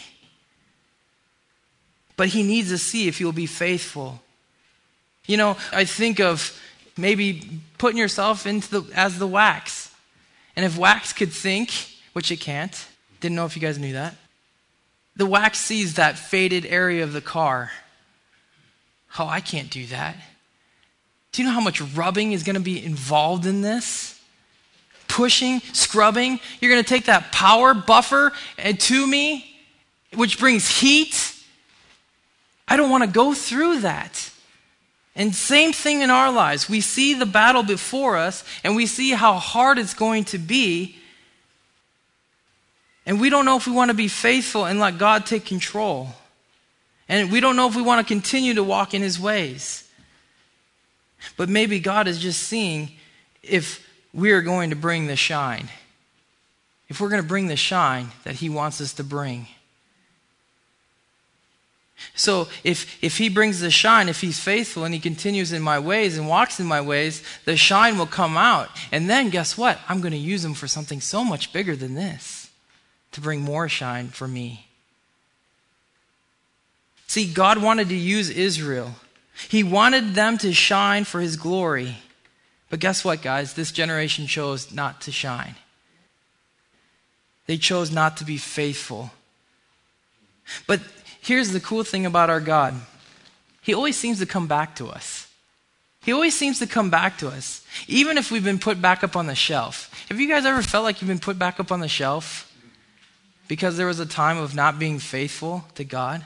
But 2.16 2.29
He 2.29 2.42
needs 2.42 2.70
to 2.70 2.79
see 2.79 3.09
if 3.09 3.20
you'll 3.20 3.33
be 3.33 3.46
faithful. 3.46 4.20
You 5.26 5.37
know, 5.37 5.57
I 5.72 5.85
think 5.85 6.20
of 6.20 6.59
maybe 6.96 7.61
putting 7.79 7.98
yourself 7.98 8.46
into 8.46 8.81
the, 8.81 8.94
as 8.94 9.18
the 9.18 9.26
wax. 9.26 9.94
And 10.55 10.64
if 10.64 10.79
wax 10.79 11.12
could 11.12 11.33
think, 11.33 11.70
which 12.12 12.31
it 12.31 12.40
can't, 12.40 12.87
didn't 13.20 13.37
know 13.37 13.44
if 13.44 13.57
you 13.57 13.62
guys 13.62 13.79
knew 13.79 13.92
that. 13.92 14.14
The 15.16 15.26
wax 15.26 15.59
sees 15.59 15.94
that 15.94 16.18
faded 16.18 16.66
area 16.66 17.02
of 17.02 17.12
the 17.12 17.20
car. 17.20 17.72
Oh, 19.18 19.26
I 19.26 19.40
can't 19.40 19.70
do 19.70 19.87
that. 19.87 20.16
Do 21.33 21.42
you 21.42 21.48
know 21.48 21.55
how 21.55 21.61
much 21.61 21.81
rubbing 21.81 22.33
is 22.33 22.42
going 22.42 22.55
to 22.55 22.62
be 22.62 22.83
involved 22.83 23.46
in 23.46 23.61
this? 23.62 24.20
Pushing, 25.09 25.61
scrubbing. 25.72 26.40
You're 26.61 26.70
going 26.70 26.83
to 26.83 26.88
take 26.88 27.07
that 27.07 27.33
power 27.33 27.74
buffer 27.74 28.33
uh, 28.62 28.72
to 28.72 29.07
me, 29.07 29.57
which 30.14 30.38
brings 30.38 30.68
heat. 30.68 31.35
I 32.68 32.76
don't 32.76 32.90
want 32.90 33.05
to 33.05 33.11
go 33.11 33.33
through 33.33 33.81
that. 33.81 34.31
And 35.14 35.35
same 35.35 35.72
thing 35.72 36.02
in 36.02 36.11
our 36.11 36.31
lives. 36.31 36.68
We 36.68 36.81
see 36.81 37.14
the 37.14 37.26
battle 37.26 37.62
before 37.62 38.16
us 38.16 38.44
and 38.62 38.76
we 38.76 38.87
see 38.87 39.12
how 39.12 39.35
hard 39.35 39.79
it's 39.79 39.94
going 39.94 40.24
to 40.24 40.38
be. 40.38 40.96
And 43.07 43.20
we 43.20 43.31
don't 43.31 43.44
know 43.44 43.57
if 43.57 43.66
we 43.66 43.72
want 43.72 43.90
to 43.90 43.96
be 43.96 44.09
faithful 44.09 44.66
and 44.66 44.79
let 44.79 44.98
God 44.98 45.24
take 45.24 45.46
control. 45.46 46.11
And 47.09 47.33
we 47.33 47.40
don't 47.40 47.57
know 47.57 47.68
if 47.68 47.76
we 47.76 47.83
want 47.83 48.07
to 48.07 48.14
continue 48.14 48.55
to 48.55 48.64
walk 48.64 48.92
in 48.92 49.00
his 49.00 49.18
ways. 49.18 49.88
But 51.37 51.48
maybe 51.48 51.81
God 51.81 52.09
is 52.09 52.18
just 52.18 52.42
seeing 52.42 52.90
if 53.42 53.88
we 54.12 54.33
are 54.33 54.42
going 54.42 54.70
to 54.70 54.76
bring 54.76 55.07
the 55.07 55.16
shine. 55.16 55.68
If 56.88 57.00
we're 57.00 57.09
going 57.09 57.22
to 57.22 57.29
bring 57.29 57.46
the 57.46 57.57
shine 57.57 58.11
that 58.24 58.37
he 58.37 58.48
wants 58.48 58.81
us 58.81 58.92
to 58.94 59.05
bring. 59.05 59.46
So 62.14 62.48
if, 62.62 63.02
if 63.02 63.18
he 63.18 63.28
brings 63.28 63.61
the 63.61 63.70
shine, 63.70 64.09
if 64.09 64.20
he's 64.20 64.38
faithful 64.38 64.85
and 64.85 64.92
he 64.92 65.00
continues 65.00 65.52
in 65.52 65.62
my 65.62 65.78
ways 65.78 66.18
and 66.18 66.28
walks 66.28 66.61
in 66.61 66.66
my 66.66 66.80
ways, 66.80 67.22
the 67.44 67.56
shine 67.56 67.98
will 67.98 68.06
come 68.06 68.37
out. 68.37 68.68
And 68.92 69.09
then 69.09 69.30
guess 69.30 69.56
what? 69.56 69.78
I'm 69.88 70.00
going 70.00 70.12
to 70.12 70.18
use 70.18 70.44
him 70.44 70.54
for 70.54 70.68
something 70.68 71.00
so 71.00 71.24
much 71.24 71.52
bigger 71.52 71.74
than 71.74 71.94
this 71.94 72.50
to 73.12 73.20
bring 73.20 73.40
more 73.40 73.68
shine 73.68 74.09
for 74.09 74.28
me. 74.28 74.66
See, 77.06 77.26
God 77.26 77.62
wanted 77.62 77.88
to 77.88 77.94
use 77.94 78.28
Israel. 78.28 78.96
He 79.48 79.62
wanted 79.62 80.14
them 80.14 80.38
to 80.38 80.52
shine 80.52 81.04
for 81.04 81.20
his 81.20 81.37
glory. 81.37 81.96
But 82.68 82.80
guess 82.80 83.04
what, 83.04 83.22
guys? 83.22 83.54
This 83.54 83.72
generation 83.72 84.26
chose 84.26 84.72
not 84.72 85.00
to 85.02 85.12
shine. 85.12 85.54
They 87.46 87.56
chose 87.56 87.90
not 87.90 88.16
to 88.18 88.24
be 88.24 88.38
faithful. 88.38 89.12
But 90.66 90.80
here's 91.26 91.52
the 91.52 91.60
cool 91.60 91.84
thing 91.84 92.06
about 92.06 92.30
our 92.30 92.40
God 92.40 92.74
He 93.60 93.74
always 93.74 93.96
seems 93.96 94.18
to 94.20 94.26
come 94.26 94.46
back 94.46 94.76
to 94.76 94.88
us. 94.88 95.28
He 96.02 96.12
always 96.12 96.36
seems 96.36 96.60
to 96.60 96.68
come 96.68 96.88
back 96.88 97.18
to 97.18 97.28
us, 97.28 97.66
even 97.88 98.16
if 98.16 98.30
we've 98.30 98.44
been 98.44 98.60
put 98.60 98.80
back 98.80 99.02
up 99.02 99.16
on 99.16 99.26
the 99.26 99.34
shelf. 99.34 99.90
Have 100.08 100.20
you 100.20 100.28
guys 100.28 100.46
ever 100.46 100.62
felt 100.62 100.84
like 100.84 101.00
you've 101.00 101.08
been 101.08 101.18
put 101.18 101.36
back 101.36 101.58
up 101.58 101.72
on 101.72 101.80
the 101.80 101.88
shelf? 101.88 102.46
because 103.48 103.76
there 103.76 103.86
was 103.86 104.00
a 104.00 104.06
time 104.06 104.38
of 104.38 104.54
not 104.54 104.78
being 104.78 104.98
faithful 104.98 105.64
to 105.74 105.84
God. 105.84 106.24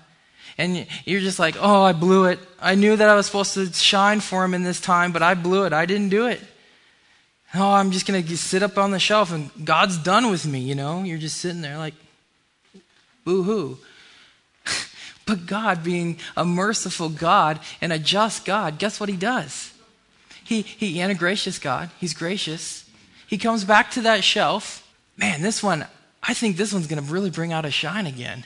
And 0.59 0.87
you're 1.05 1.21
just 1.21 1.39
like, 1.39 1.57
oh, 1.59 1.83
I 1.83 1.93
blew 1.93 2.25
it. 2.25 2.39
I 2.61 2.75
knew 2.75 2.97
that 2.97 3.09
I 3.09 3.15
was 3.15 3.27
supposed 3.27 3.55
to 3.55 3.73
shine 3.73 4.21
for 4.21 4.45
him 4.45 4.55
in 4.55 4.63
this 4.63 4.81
time, 4.81 5.13
but 5.13 5.23
I 5.23 5.35
blew 5.35 5.65
it. 5.65 5.73
I 5.73 5.87
didn't 5.87 6.09
do 6.09 6.27
it. 6.27 6.41
Oh, 7.55 7.73
I'm 7.73 7.91
just 7.91 8.07
going 8.07 8.23
to 8.23 8.37
sit 8.37 8.63
up 8.63 8.79
on 8.79 8.91
the 8.91 8.99
shelf 8.99 9.33
and 9.33 9.51
God's 9.65 9.99
done 9.99 10.31
with 10.31 10.47
me, 10.47 10.61
you 10.61 10.75
know? 10.75 11.03
You're 11.03 11.19
just 11.19 11.39
sitting 11.39 11.63
there 11.63 11.79
like, 11.79 11.95
boo 13.25 13.43
hoo. 13.43 13.79
But 15.27 15.47
God, 15.47 15.85
being 15.85 16.19
a 16.37 16.45
merciful 16.45 17.09
God 17.09 17.61
and 17.81 17.93
a 17.93 17.99
just 17.99 18.45
God, 18.45 18.79
guess 18.79 18.99
what 18.99 19.09
he 19.09 19.17
does? 19.17 19.73
He, 20.45 20.63
he 20.63 21.01
and 21.01 21.13
a 21.13 21.15
gracious 21.15 21.59
God. 21.59 21.91
He's 22.01 22.15
gracious. 22.15 22.85
He 23.27 23.39
comes 23.39 23.65
back 23.65 23.93
to 23.93 24.01
that 24.03 24.25
shelf. 24.25 24.87
Man, 25.17 25.43
this 25.43 25.63
one, 25.63 25.87
I 26.23 26.35
think 26.35 26.57
this 26.57 26.73
one's 26.73 26.89
going 26.89 27.05
to 27.05 27.13
really 27.13 27.31
bring 27.31 27.53
out 27.53 27.65
a 27.65 27.71
shine 27.71 28.07
again. 28.07 28.45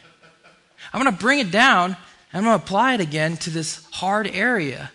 I'm 0.93 1.03
going 1.03 1.15
to 1.15 1.21
bring 1.21 1.39
it 1.39 1.51
down 1.51 1.97
and 2.33 2.39
I'm 2.39 2.45
going 2.45 2.59
to 2.59 2.65
apply 2.65 2.95
it 2.95 3.01
again 3.01 3.37
to 3.39 3.51
this 3.51 3.87
hard 3.93 4.27
area. 4.27 4.91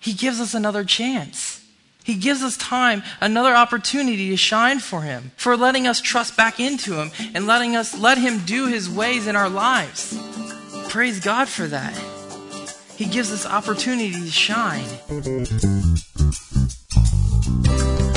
He 0.00 0.12
gives 0.12 0.40
us 0.40 0.54
another 0.54 0.84
chance. 0.84 1.64
He 2.04 2.14
gives 2.14 2.42
us 2.42 2.56
time, 2.56 3.02
another 3.20 3.54
opportunity 3.54 4.30
to 4.30 4.36
shine 4.36 4.78
for 4.78 5.02
him, 5.02 5.32
for 5.36 5.56
letting 5.56 5.86
us 5.86 6.00
trust 6.00 6.36
back 6.36 6.58
into 6.58 6.94
him 6.94 7.10
and 7.34 7.46
letting 7.46 7.76
us 7.76 7.98
let 7.98 8.18
him 8.18 8.44
do 8.46 8.66
his 8.66 8.88
ways 8.88 9.26
in 9.26 9.36
our 9.36 9.48
lives. 9.48 10.18
Praise 10.88 11.20
God 11.20 11.48
for 11.48 11.66
that. 11.66 11.94
He 12.96 13.04
gives 13.04 13.30
us 13.30 13.44
opportunity 13.44 14.12
to 14.12 14.30
shine. 14.30 14.84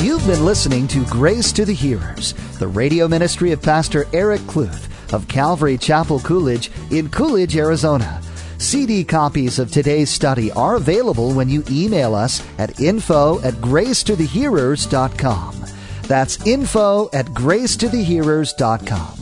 You've 0.02 0.26
been 0.26 0.46
listening 0.46 0.88
to 0.88 1.06
Grace 1.06 1.52
to 1.52 1.66
the 1.66 1.74
Hearers, 1.74 2.34
the 2.60 2.68
radio 2.68 3.08
ministry 3.08 3.52
of 3.52 3.62
Pastor 3.62 4.08
Eric 4.14 4.40
Kluth 4.42 4.88
of 5.14 5.28
Calvary 5.28 5.78
Chapel 5.78 6.20
Coolidge 6.22 6.72
in 6.92 7.10
Coolidge, 7.10 7.58
Arizona. 7.58 8.22
CD 8.58 9.04
copies 9.04 9.60
of 9.60 9.72
today's 9.72 10.10
study 10.10 10.52
are 10.54 10.76
available 10.76 11.34
when 11.34 11.50
you 11.50 11.64
email 11.70 12.16
us 12.16 12.42
at 12.58 12.80
info 12.80 13.42
at 13.42 13.56
gracetothehearers.com. 13.56 15.66
That's 16.04 16.48
info 16.48 17.10
at 17.12 17.26
gracetothehearers.com. 17.28 19.21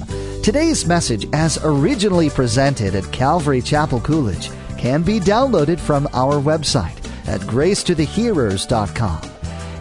Today's 0.50 0.88
message, 0.88 1.28
as 1.32 1.60
originally 1.64 2.28
presented 2.28 2.96
at 2.96 3.12
Calvary 3.12 3.62
Chapel 3.62 4.02
Coolidge, 4.02 4.50
can 4.80 5.04
be 5.04 5.20
downloaded 5.20 5.80
from 5.80 6.08
our 6.12 6.42
website 6.42 6.98
at 7.28 7.40
gracetothehearers.com. 7.42 9.22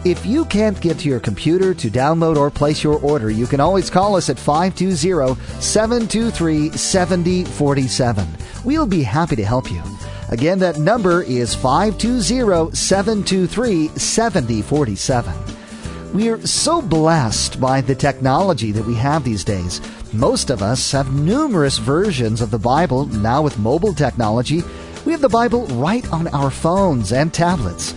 If 0.05 0.23
you 0.27 0.45
can't 0.45 0.79
get 0.79 0.99
to 0.99 1.09
your 1.09 1.21
computer 1.21 1.73
to 1.73 1.89
download 1.89 2.37
or 2.37 2.51
place 2.51 2.83
your 2.83 2.99
order, 2.99 3.31
you 3.31 3.47
can 3.47 3.59
always 3.59 3.89
call 3.89 4.15
us 4.15 4.29
at 4.29 4.37
520 4.37 5.33
723 5.59 6.69
7047. 6.69 8.27
We'll 8.63 8.85
be 8.85 9.01
happy 9.01 9.37
to 9.37 9.43
help 9.43 9.71
you. 9.71 9.81
Again, 10.29 10.59
that 10.59 10.77
number 10.77 11.23
is 11.23 11.55
520 11.55 12.75
723 12.75 13.87
7047. 13.87 15.33
We're 16.13 16.45
so 16.45 16.81
blessed 16.81 17.59
by 17.59 17.81
the 17.81 17.93
technology 17.93 18.71
that 18.71 18.85
we 18.85 18.95
have 18.95 19.23
these 19.23 19.43
days. 19.43 19.79
Most 20.13 20.49
of 20.49 20.63
us 20.63 20.91
have 20.91 21.13
numerous 21.13 21.77
versions 21.77 22.41
of 22.41 22.49
the 22.49 22.57
Bible. 22.57 23.05
Now, 23.05 23.43
with 23.43 23.59
mobile 23.59 23.93
technology, 23.93 24.63
we 25.05 25.11
have 25.11 25.21
the 25.21 25.29
Bible 25.29 25.67
right 25.67 26.11
on 26.11 26.27
our 26.29 26.49
phones 26.49 27.13
and 27.13 27.31
tablets. 27.31 27.93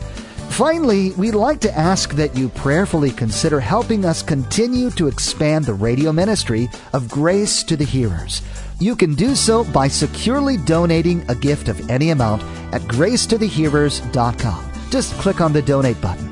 Finally, 0.50 1.12
we'd 1.12 1.36
like 1.36 1.62
to 1.62 1.78
ask 1.78 2.14
that 2.16 2.36
you 2.36 2.50
prayerfully 2.50 3.12
consider 3.12 3.60
helping 3.62 4.04
us 4.04 4.22
continue 4.22 4.90
to 4.92 5.08
expand 5.08 5.64
the 5.64 5.74
radio 5.74 6.12
ministry 6.12 6.68
of 6.92 7.10
Grace 7.10 7.64
to 7.64 7.78
the 7.78 7.86
Hearers. 7.86 8.42
You 8.80 8.96
can 8.96 9.16
do 9.16 9.36
so 9.36 9.64
by 9.64 9.88
securely 9.88 10.58
donating 10.58 11.24
a 11.30 11.36
gift 11.36 11.70
of 11.70 11.90
any 11.90 12.10
amount 12.10 12.44
at 12.74 12.82
gracetothehearers.com. 12.84 14.72
Just 14.90 15.14
click 15.14 15.40
on 15.40 15.54
the 15.54 15.62
donate 15.62 16.02
button. 16.02 16.30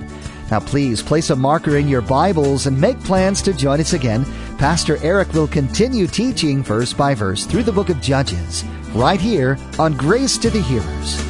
Now, 0.50 0.60
please 0.62 1.02
place 1.02 1.30
a 1.30 1.36
marker 1.36 1.78
in 1.78 1.88
your 1.88 2.02
Bibles 2.02 2.68
and 2.68 2.80
make 2.80 3.00
plans 3.02 3.42
to 3.44 3.54
join 3.54 3.80
us 3.82 3.94
again. 3.94 4.26
Pastor 4.58 4.98
Eric 5.04 5.34
will 5.34 5.48
continue 5.48 6.08
teaching 6.08 6.64
verse 6.64 6.94
by 6.94 7.14
verse 7.14 7.46
through 7.46 7.64
the 7.64 7.72
book 7.72 7.90
of 7.90 8.02
Judges, 8.02 8.64
right 8.94 9.20
here 9.20 9.58
on 9.78 9.98
Grace 9.98 10.38
to 10.38 10.50
the 10.50 10.62
Hearers. 10.62 11.27